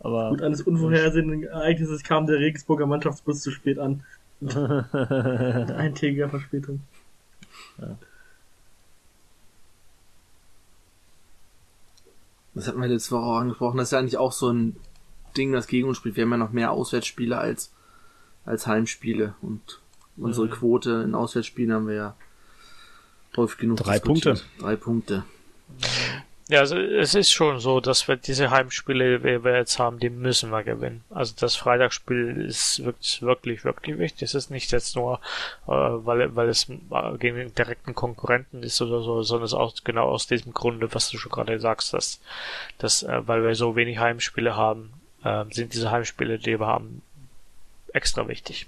[0.00, 4.04] Aber Gut, eines unvorhersehenden Ereignisses kam der Regensburger Mannschaftsbus zu spät an.
[4.40, 6.80] Mit eintägiger Verspätung.
[12.54, 13.78] Das hatten wir letzte Woche auch angesprochen.
[13.78, 14.76] Das ist ja eigentlich auch so ein
[15.36, 16.16] Ding, das gegen uns spielt.
[16.16, 17.72] Wir haben ja noch mehr Auswärtsspiele als,
[18.44, 19.34] als Heimspiele.
[19.42, 19.80] Und
[20.16, 20.48] unsere.
[20.48, 22.16] Quote in Auswärtsspielen haben wir ja
[23.36, 24.46] häufig genug Drei diskutiert.
[24.58, 25.24] Drei Punkte.
[26.48, 30.10] Ja, also es ist schon so, dass wir diese Heimspiele, die wir jetzt haben, die
[30.10, 31.02] müssen wir gewinnen.
[31.08, 34.22] Also das Freitagsspiel ist wirklich, wirklich, wirklich wichtig.
[34.22, 35.20] Es ist nicht jetzt nur,
[35.66, 39.72] äh, weil, weil es gegen den direkten Konkurrenten ist oder so, sondern es ist auch
[39.82, 42.20] genau aus diesem Grunde, was du schon gerade sagst, dass,
[42.76, 44.92] dass äh, weil wir so wenig Heimspiele haben,
[45.24, 47.02] äh, sind diese Heimspiele, die wir haben,
[47.92, 48.66] extra wichtig.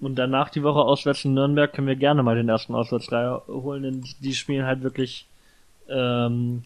[0.00, 3.82] Und danach die Woche auswärts in Nürnberg können wir gerne mal den ersten Auswärtsreihe holen,
[3.84, 5.26] denn die spielen halt wirklich
[5.88, 6.64] ähm,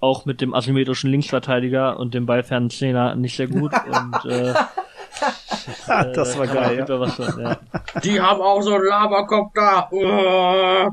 [0.00, 3.72] auch mit dem asymmetrischen Linksverteidiger und dem ballfernen Zehner nicht sehr gut.
[3.86, 4.54] und äh, äh,
[6.14, 7.58] Das war man geil, was hören, ja.
[8.02, 9.88] Die haben auch so einen Laberkopf da.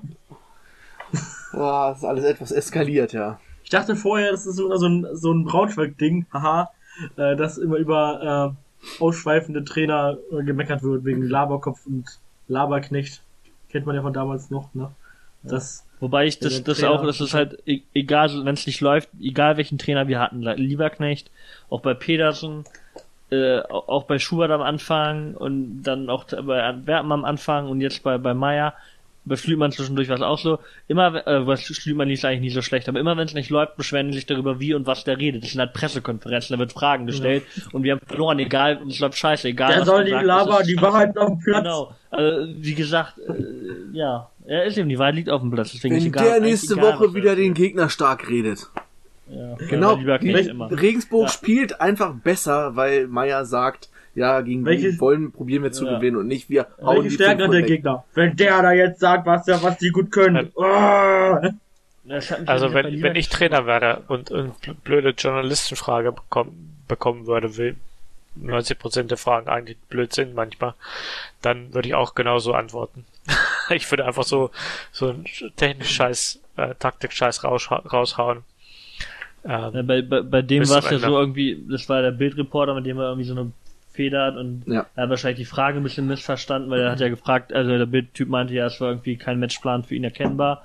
[1.53, 3.39] Boah, das ist alles etwas eskaliert, ja.
[3.63, 6.69] Ich dachte vorher, das ist so so ein, so ein Braunschweig-Ding, haha,
[7.17, 8.64] äh, dass immer über äh,
[8.99, 12.05] ausschweifende Trainer äh, gemeckert wird wegen Laberkopf und
[12.47, 13.21] Laberknecht.
[13.69, 14.91] Kennt man ja von damals noch, ne?
[15.43, 18.81] Das, Wobei ich das, das Trainer- auch, das ist halt e- egal, wenn es nicht
[18.81, 21.29] läuft, egal welchen Trainer wir hatten, Lieberknecht,
[21.69, 22.63] auch bei Pedersen,
[23.29, 27.79] äh, au- auch bei Schubert am Anfang und dann auch bei Antwerpen am Anfang und
[27.81, 28.73] jetzt bei, bei Meier,
[29.25, 30.59] bei Schlümann zwischendurch war es auch so.
[30.87, 33.49] Immer, äh, bei Schlümann lief es eigentlich nie so schlecht, aber immer wenn es nicht
[33.49, 35.43] läuft, beschweren sich darüber, wie und was der redet.
[35.43, 39.17] Das sind halt Pressekonferenzen, da wird Fragen gestellt und wir haben verloren, egal, es läuft
[39.17, 39.71] scheiße, egal.
[39.71, 41.63] der was soll die gesagt ist, Laber, es die ist- Wahrheit auf dem Platz.
[41.63, 41.95] Genau.
[42.11, 43.33] Also, wie gesagt, äh,
[43.97, 45.71] ja, er ist eben, die Wahrheit liegt auf dem Platz.
[45.71, 47.53] Deswegen ist Wenn egal, der nächste egal, Woche er wieder den.
[47.55, 48.67] Gegner stark redet.
[49.27, 49.97] Ja, Genau.
[49.97, 50.15] ja.
[50.17, 51.29] Regensburg Ja.
[51.33, 55.95] spielt einfach besser, weil Meier sagt, ja, gegen Welche- die wollen, probieren wir zu Ja.
[55.97, 57.67] gewinnen und nicht wir hauen Welche die Stärke hat der 500 weg.
[57.67, 58.03] Gegner?
[58.13, 60.51] Wenn der da jetzt sagt, was der, was die gut können.
[60.55, 61.53] Uah.
[62.05, 66.77] Das hat mich Also ja wenn, wenn ich Trainer wäre und, und blöde Journalistenfrage bekommen,
[66.87, 67.75] bekommen würde, wie
[68.41, 70.73] 90% der Fragen eigentlich blöd sind manchmal,
[71.41, 73.05] dann würde ich auch genauso antworten.
[73.69, 74.51] ich würde einfach so,
[74.91, 78.43] so ein technisch scheiß, äh, Taktik scheiß raus, raushauen.
[79.47, 82.85] Ja, bei, bei, bei dem war es ja so irgendwie, das war der Bildreporter, mit
[82.85, 83.51] dem er irgendwie so eine
[83.95, 84.85] Feder hat und Ja.
[84.95, 87.85] er hat wahrscheinlich die Frage ein bisschen missverstanden, weil er hat ja gefragt, also der
[87.85, 90.63] Bildtyp meinte ja, es war irgendwie kein Matchplan für ihn erkennbar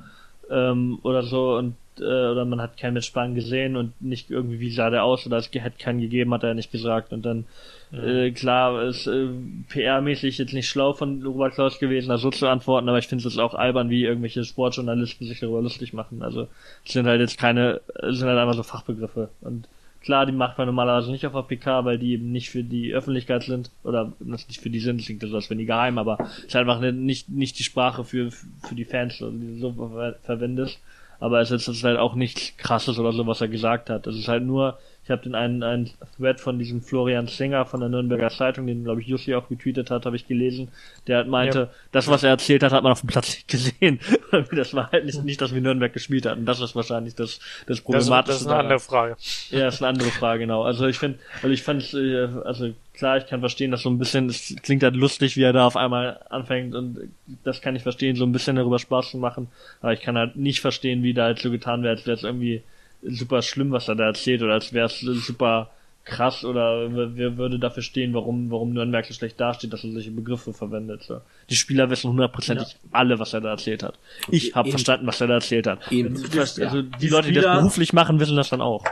[0.50, 4.70] ähm, oder so und äh, oder man hat keinen Matchplan gesehen und nicht irgendwie wie
[4.70, 7.44] sah der aus oder es hätte keinen gegeben, hat er nicht gesagt und dann
[7.92, 9.26] äh, klar ist äh,
[9.72, 13.26] PR-mäßig jetzt nicht schlau von Robert Klaus gewesen, da so zu antworten, aber ich finde
[13.26, 16.22] es auch albern, wie irgendwelche Sportjournalisten sich darüber lustig machen.
[16.22, 16.46] Also
[16.86, 19.66] es sind halt jetzt keine, es sind halt einfach so Fachbegriffe und
[20.02, 22.92] Klar, die macht man normalerweise nicht auf der PK, weil die eben nicht für die
[22.94, 26.44] Öffentlichkeit sind oder nicht für die sind, klingt das als wenn die geheim, aber es
[26.46, 29.72] ist einfach ne- nicht nicht die Sprache für für die Fans, also die du so
[29.72, 30.78] ver verwendest.
[31.18, 34.06] Aber es ist halt auch nichts Krasses oder so, was er gesagt hat.
[34.06, 37.80] Es ist halt nur, ich habe den einen einen Thread von diesem Florian Singer von
[37.80, 40.68] der Nürnberger Zeitung, den glaube ich Jussi auch getweetet hat, habe ich gelesen.
[41.06, 41.68] Der halt meinte, Ja.
[41.90, 43.98] das was er erzählt hat, hat man auf dem Platz nicht gesehen.
[44.52, 46.44] das war halt nicht, nicht, dass wir Nürnberg gespielt hatten.
[46.44, 48.32] Das ist wahrscheinlich das das Das, Problematische.
[48.32, 48.66] das ist eine daran.
[48.66, 49.16] andere Frage.
[49.50, 50.62] Ja, ist eine andere Frage, genau.
[50.62, 53.98] Also ich finde, also ich fand, äh, also klar, ich kann verstehen, dass so ein
[53.98, 57.10] bisschen, es klingt halt lustig, wie er da auf einmal anfängt und
[57.42, 59.48] das kann ich verstehen, so ein bisschen darüber Spaß zu machen,
[59.80, 62.22] aber ich kann halt nicht verstehen, wie da halt so getan wäre, als wäre es
[62.22, 62.62] irgendwie
[63.02, 65.70] super schlimm, was er da erzählt oder als wäre es super
[66.04, 70.10] krass oder wer würde dafür stehen, warum, warum Nürnberg so schlecht dasteht, dass er solche
[70.10, 71.02] Begriffe verwendet.
[71.02, 71.20] So.
[71.48, 73.98] Die Spieler wissen hundertprozentig alle, was er da erzählt hat.
[74.28, 75.92] Ich habe verstanden, was er da erzählt hat.
[75.92, 76.16] Eben.
[76.16, 78.84] Also, also die, Die Leute, die das beruflich machen, wissen das dann auch.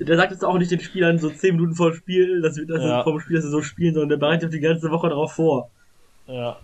[0.00, 2.66] Der sagt jetzt auch nicht den Spielern so 10 Minuten vor dem Spiel, dass wir
[2.66, 3.02] das Ja.
[3.02, 5.70] vor dem Spiel, dass sie so spielen, sondern der bereitet die ganze Woche darauf vor.
[6.26, 6.58] Ja.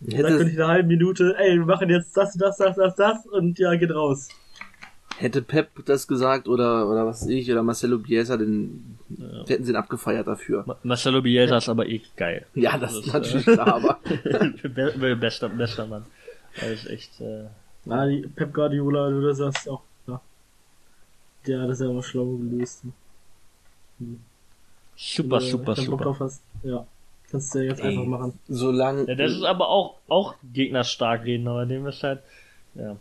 [0.00, 2.96] Dann könnte ich in einer halben Minute, ey, wir machen jetzt das, das, das, das,
[2.96, 4.28] das und ja, geht raus.
[5.20, 8.98] Hätte Pep das gesagt oder, oder was weiß ich, oder Marcelo Bielsa, den
[9.46, 10.64] hätten sie ihn abgefeiert dafür.
[10.66, 12.46] Ma- Marcelo Bielsa ist aber eh geil.
[12.54, 13.98] Ja, das ist ist, natürlich klar, aber
[14.62, 16.04] Be be bester, bester Mann.
[16.60, 17.44] Er ist echt, äh,
[17.84, 20.20] Ja, die Pep Guardiola, du das sagst auch, ja.
[21.46, 22.82] Der hat das ja immer schlau gelöst.
[24.96, 26.04] super, Wenn du super, Bock super.
[26.04, 26.86] drauf hast, ja.
[27.30, 27.88] Kannst du ja jetzt Ey.
[27.90, 28.38] einfach machen.
[28.48, 29.06] solange.
[29.06, 32.22] Ja, das ist aber auch, auch Gegner stark reden, aber dem ist halt,
[32.74, 32.96] ja.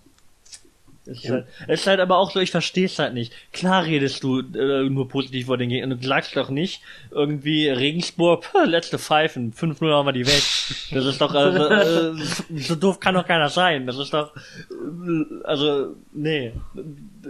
[1.11, 3.33] Es ist, halt, es ist halt aber auch so, ich verstehe es halt nicht.
[3.51, 5.99] Klar redest du äh, nur positiv vor den Gegnern.
[5.99, 6.81] Du sagst doch nicht
[7.11, 10.43] irgendwie Regensburg, puh, letzte Pfeifen, 5-0 haben wir die weg.
[10.91, 12.13] Das ist doch, also, äh,
[12.57, 13.87] so doof kann doch keiner sein.
[13.87, 16.53] Das ist doch, äh, also, nee.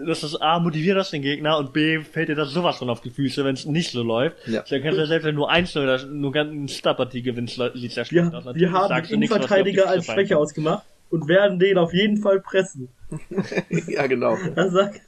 [0.05, 3.01] Das ist A, motiviert das den Gegner und B, fällt dir das sowas von auf
[3.01, 4.47] die Füße, wenn es nicht so läuft.
[4.47, 4.63] Ja.
[4.69, 8.05] Dann kannst du ja selbst, wenn du eins oder nur ganz Star-Partie gewinnst, sieht ja
[8.05, 8.55] schlecht Wir, aus.
[8.55, 12.89] wir haben den Innenverteidiger als Schwäche ausgemacht und werden den auf jeden Fall pressen.
[13.87, 14.37] ja, genau.
[14.55, 15.01] Das sagt,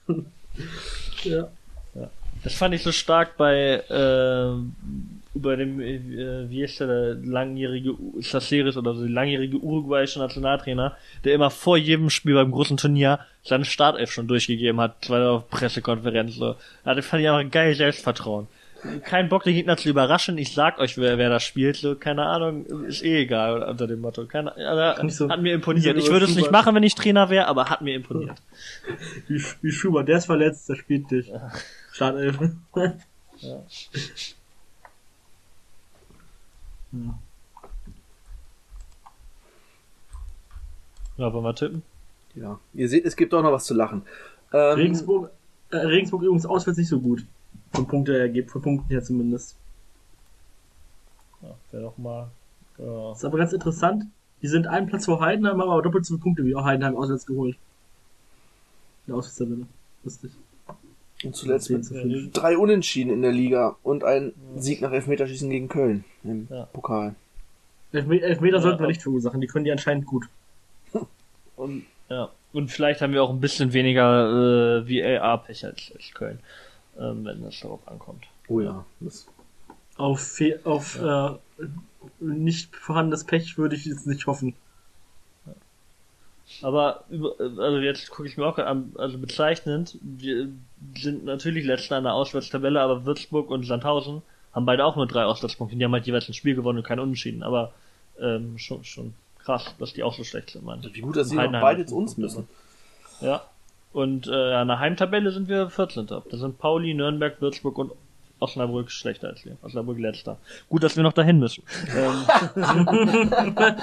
[1.24, 1.49] ja.
[2.43, 7.91] Das fand ich so stark bei äh, über dem äh, wie ist der, der langjährige
[7.91, 12.78] U- Caceres oder so, der langjährige uruguayische Nationaltrainer, der immer vor jedem Spiel beim großen
[12.78, 16.56] Turnier seine Startelf schon durchgegeben hat, bei der Pressekonferenz so.
[16.86, 18.47] Ja, das fand ich einfach geil Selbstvertrauen.
[19.04, 20.38] Kein Bock, den Gegner zu überraschen.
[20.38, 21.76] Ich sag euch, wer, wer das spielt.
[21.78, 24.26] So, keine Ahnung, ist eh egal unter dem Motto.
[24.26, 24.54] Keine,
[25.04, 25.96] Nicht so- hat mir imponiert.
[25.98, 28.42] so Ich würde es nicht machen, wenn ich Trainer wäre, aber hat mir imponiert.
[29.28, 31.32] Wie, wie Schubert, der ist verletzt, der spielt nicht.
[31.94, 32.38] Startelf.
[33.42, 33.64] Ja.
[41.18, 41.84] Ja, wollen wir tippen?
[42.36, 42.60] Ja.
[42.74, 44.04] Ihr seht, es gibt auch noch was zu lachen.
[44.54, 45.32] Ähm, Regensburg,
[45.72, 47.26] äh, Regensburg übrigens auswärts nicht so gut.
[47.74, 49.55] Von Punkte her, von Punkten her zumindest.
[51.41, 52.30] Ja, wäre doch mal.
[52.78, 53.11] Ja.
[53.13, 54.05] ist aber ganz interessant.
[54.41, 56.95] Die sind einen Platz vor Heidenheim, haben aber doppelt so viele Punkte wie auch Heidenheim
[56.95, 57.55] auswärts geholt.
[59.07, 59.67] Der Auswärtstabelle.
[60.03, 60.32] Lustig.
[61.24, 65.67] Und zuletzt mit zu drei Unentschieden in der Liga und ein Sieg nach Elfmeterschießen gegen
[65.67, 66.65] Köln im Ja.
[66.74, 67.13] Pokal.
[67.93, 70.28] Elfme- Elfmeter Ja, sollten wir nicht verursachen, die können die anscheinend gut.
[71.55, 72.30] Und, ja.
[72.53, 76.39] Und vielleicht haben wir auch ein bisschen weniger äh, VAR-Pech als, als Köln,
[77.02, 78.26] ähm, wenn es darauf ankommt.
[78.47, 78.86] Oh ja.
[78.99, 79.28] Das,
[79.97, 81.32] Auf, Fe auf äh,
[82.20, 84.56] nicht vorhandenes Pech würde ich jetzt nicht hoffen.
[86.62, 90.49] Aber über, also jetzt gucke ich mir auch an, also bezeichnend, wir
[90.97, 94.22] sind natürlich letzter in der Auswärtstabelle, aber Würzburg und Sandhausen
[94.54, 95.78] haben beide auch nur drei Auswärtspunkte.
[95.78, 97.41] Die haben halt jeweils ein Spiel gewonnen und kein Unentschieden.
[97.41, 97.74] Aber
[98.20, 100.84] ähm, schon, schon krass, dass die auch so schlecht sind, man.
[100.93, 102.47] wie gut, dass sie beide zu uns müssen.
[103.22, 103.43] Ja.
[103.94, 106.08] Und äh, an der Heimtabelle sind wir 14.
[106.08, 107.92] Da sind Pauli, Nürnberg, Würzburg und
[108.39, 109.58] Osnabrück schlechter als wir.
[109.62, 110.38] Osnabrück letzter.
[110.70, 111.64] Gut, dass wir noch dahin müssen.
[111.96, 112.26] ähm,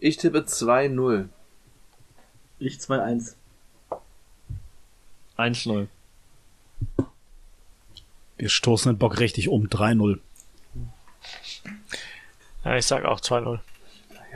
[0.00, 1.28] Ich tippe 2-0.
[2.60, 3.34] Ich 2-1.
[5.36, 5.86] 1-0.
[8.36, 9.66] Wir stoßen den Bock richtig um.
[9.66, 10.20] 3-0.
[12.64, 13.58] Ja, ich sag auch 2-0.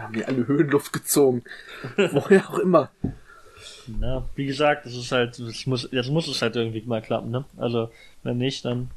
[0.02, 1.44] Wir haben hier alle Höhenluft gezogen.
[1.96, 2.90] Woher auch immer.
[3.86, 7.30] Na, wie gesagt, das ist halt, das muss, jetzt muss es halt irgendwie mal klappen,
[7.30, 7.44] ne?
[7.56, 7.90] Also,
[8.24, 8.90] wenn nicht, dann.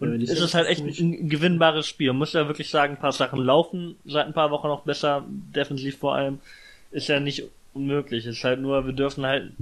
[0.00, 2.08] Und wenn es ist halt echt ein gewinnbares Spiel.
[2.08, 5.24] Man muss ja wirklich sagen, ein paar Sachen laufen seit ein paar Wochen noch besser,
[5.28, 6.40] defensiv vor allem.
[6.90, 8.26] Ist ja nicht unmöglich.
[8.26, 9.52] Ist halt nur, wir dürfen halt,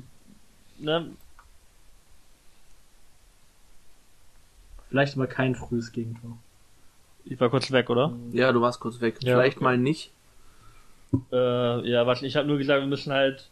[0.78, 1.10] ne?
[4.88, 6.38] Vielleicht aber kein frühes Gegentor.
[7.26, 8.14] Ich war kurz weg, oder?
[8.32, 9.18] Ja, du warst kurz weg.
[9.22, 9.64] Ja, Vielleicht okay.
[9.64, 10.10] mal nicht.
[11.32, 13.48] Äh, ja, was ich habe nur gesagt, wir müssen halt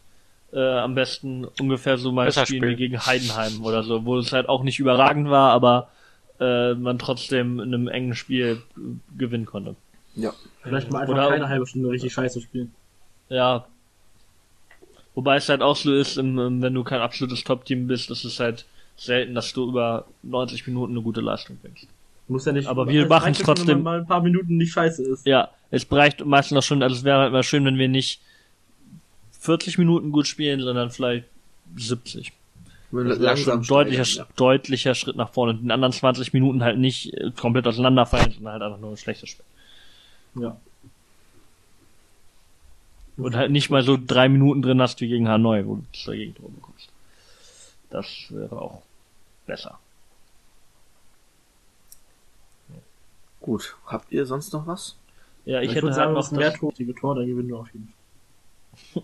[0.53, 2.71] äh, am besten ungefähr so mal Besser spielen, spielen.
[2.73, 5.89] wie gegen Heidenheim oder so, wo es halt auch nicht überragend war, aber
[6.39, 8.61] äh, man trotzdem in einem engen Spiel
[9.17, 9.75] gewinnen konnte.
[10.15, 10.33] Ja.
[10.63, 12.73] Vielleicht mal einfach Oder- keine halbe Stunde richtig scheiße spielen.
[13.29, 13.65] Ja.
[15.15, 18.23] Wobei es halt auch so ist, im, im, wenn du kein absolutes Top-Team bist, ist
[18.23, 21.87] es halt selten, dass du über 90 Minuten eine gute Leistung bringst.
[22.29, 22.67] Muss ja nicht.
[22.67, 25.25] Aber wir es ja schon, trotzdem- Wenn man mal ein paar Minuten nicht scheiße ist.
[25.25, 28.21] Ja, es reicht meistens auch schon, also es wäre halt mal schön, wenn wir nicht
[29.39, 31.25] 40 Minuten gut spielen, sondern vielleicht
[31.75, 32.31] 70.
[32.91, 35.51] Wir Das wäre schon ein deutlicher, steigern, deutlicher Schritt nach vorne.
[35.53, 38.91] Und in den anderen 20 Minuten halt nicht äh, komplett auseinanderfallen, sondern halt einfach nur
[38.91, 39.45] ein schlechtes Spiel.
[40.35, 40.57] Ja.
[43.17, 46.15] Und halt nicht mal so drei Minuten drin hast wie gegen Hanoi, wo du zwei
[46.15, 46.89] Gegentore bekommst.
[47.89, 48.81] Das wäre auch
[49.45, 49.77] besser.
[53.41, 53.77] Gut.
[53.85, 54.97] Habt ihr sonst noch was?
[55.45, 57.25] Ja, ich, Ich, hätte würde halt sagen, noch das mehr das, Tor, die Tor, dann
[57.25, 57.93] gewinnen wir auf jeden
[58.93, 59.03] Fall.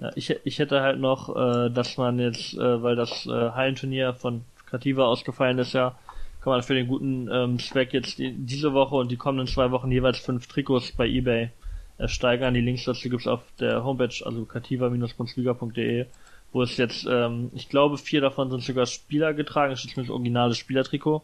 [0.00, 4.14] ja, ich, ich hätte halt noch, äh, dass man jetzt, äh, weil das äh, Hallenturnier
[4.14, 5.98] von Kativa ausgefallen ist, ja,
[6.42, 9.70] kann man für den guten ähm, Zweck jetzt die, diese Woche und die kommenden zwei
[9.70, 11.50] Wochen jeweils fünf Trikots bei eBay
[11.98, 12.54] ersteigern.
[12.54, 16.06] Die Links dazu gibt's auf der Homepage, also kativa-bundesliga.de,
[16.52, 19.72] wo es jetzt, ähm, ich glaube, vier davon sind sogar Spieler getragen.
[19.72, 21.22] Es ist zumindest originales Spielertrikot.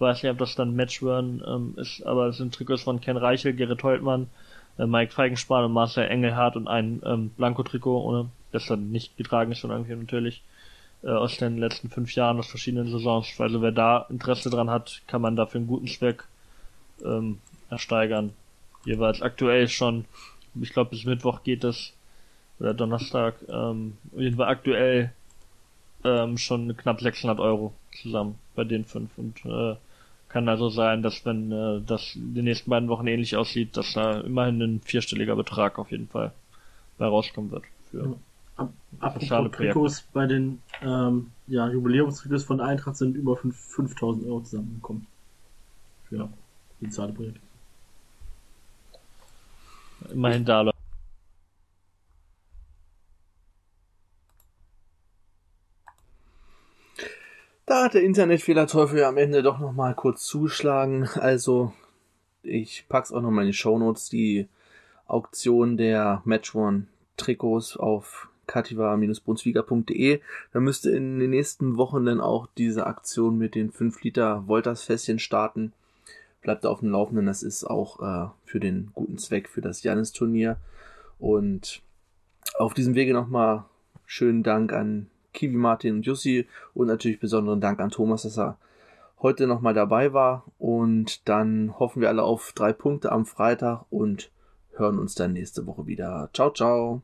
[0.00, 3.52] Weiß nicht, ob das dann Matchburn ähm, ist, aber es sind Trikots von Ken Reichel,
[3.52, 4.28] Gerrit Holtmann,
[4.78, 9.52] äh, Mike Feigenspahn und Marcel Engelhardt und ein ähm, Blanko-Trikot, ohne das dann nicht getragen
[9.52, 10.42] ist von irgendwie natürlich
[11.02, 13.28] äh, aus den letzten fünf Jahren, aus verschiedenen Saisons.
[13.38, 16.24] Also wer da Interesse dran hat, kann man dafür einen guten Zweck
[17.04, 17.38] ähm,
[17.68, 18.32] ersteigern.
[18.86, 20.06] Jeweils aktuell schon,
[20.58, 21.92] ich glaube bis Mittwoch geht es,
[22.58, 25.12] oder Donnerstag, ähm, auf jeden Fall aktuell
[26.04, 29.76] ähm, schon knapp 600 Euro zusammen bei den fünf und äh,
[30.30, 33.92] kann also sein, dass wenn äh, das in den nächsten beiden Wochen ähnlich aussieht, dass
[33.92, 36.32] da immerhin ein vierstelliger Betrag auf jeden Fall
[36.98, 37.64] bei rauskommen wird.
[37.90, 38.14] Für, Ja.
[38.56, 39.50] Ab, apropos.
[39.52, 45.06] Trikots, bei den ähm, ja, Jubiläumstrikots von Eintracht sind über fünf- 5000 Euro zusammengekommen.
[46.08, 46.28] Für
[46.80, 47.40] soziale Projekte.
[50.12, 50.70] immerhin da
[57.66, 61.08] Da hat der Internetfehlerteufel ja am Ende doch nochmal kurz zuschlagen.
[61.14, 61.72] Also,
[62.42, 64.48] ich pack's auch nochmal in die Shownotes, die
[65.06, 66.86] Auktion der Match One
[67.16, 70.20] Trikots auf kativa-brunswiga.de.
[70.52, 75.18] Da müsste in den nächsten Wochen dann auch diese Aktion mit den 5 Liter Wolters-Fässchen
[75.18, 75.72] starten.
[76.42, 80.56] Bleibt auf dem Laufenden, das ist auch äh, für den guten Zweck, für das Jannis-Turnier.
[81.18, 81.82] Und
[82.58, 83.64] auf diesem Wege nochmal
[84.06, 88.58] schönen Dank an Kiwi Martin und Jussi und natürlich besonderen Dank an Thomas, dass er
[89.22, 90.44] heute nochmal dabei war.
[90.58, 94.30] Und dann hoffen wir alle auf drei Punkte am Freitag und
[94.76, 96.30] hören uns dann nächste Woche wieder.
[96.32, 97.02] Ciao, ciao.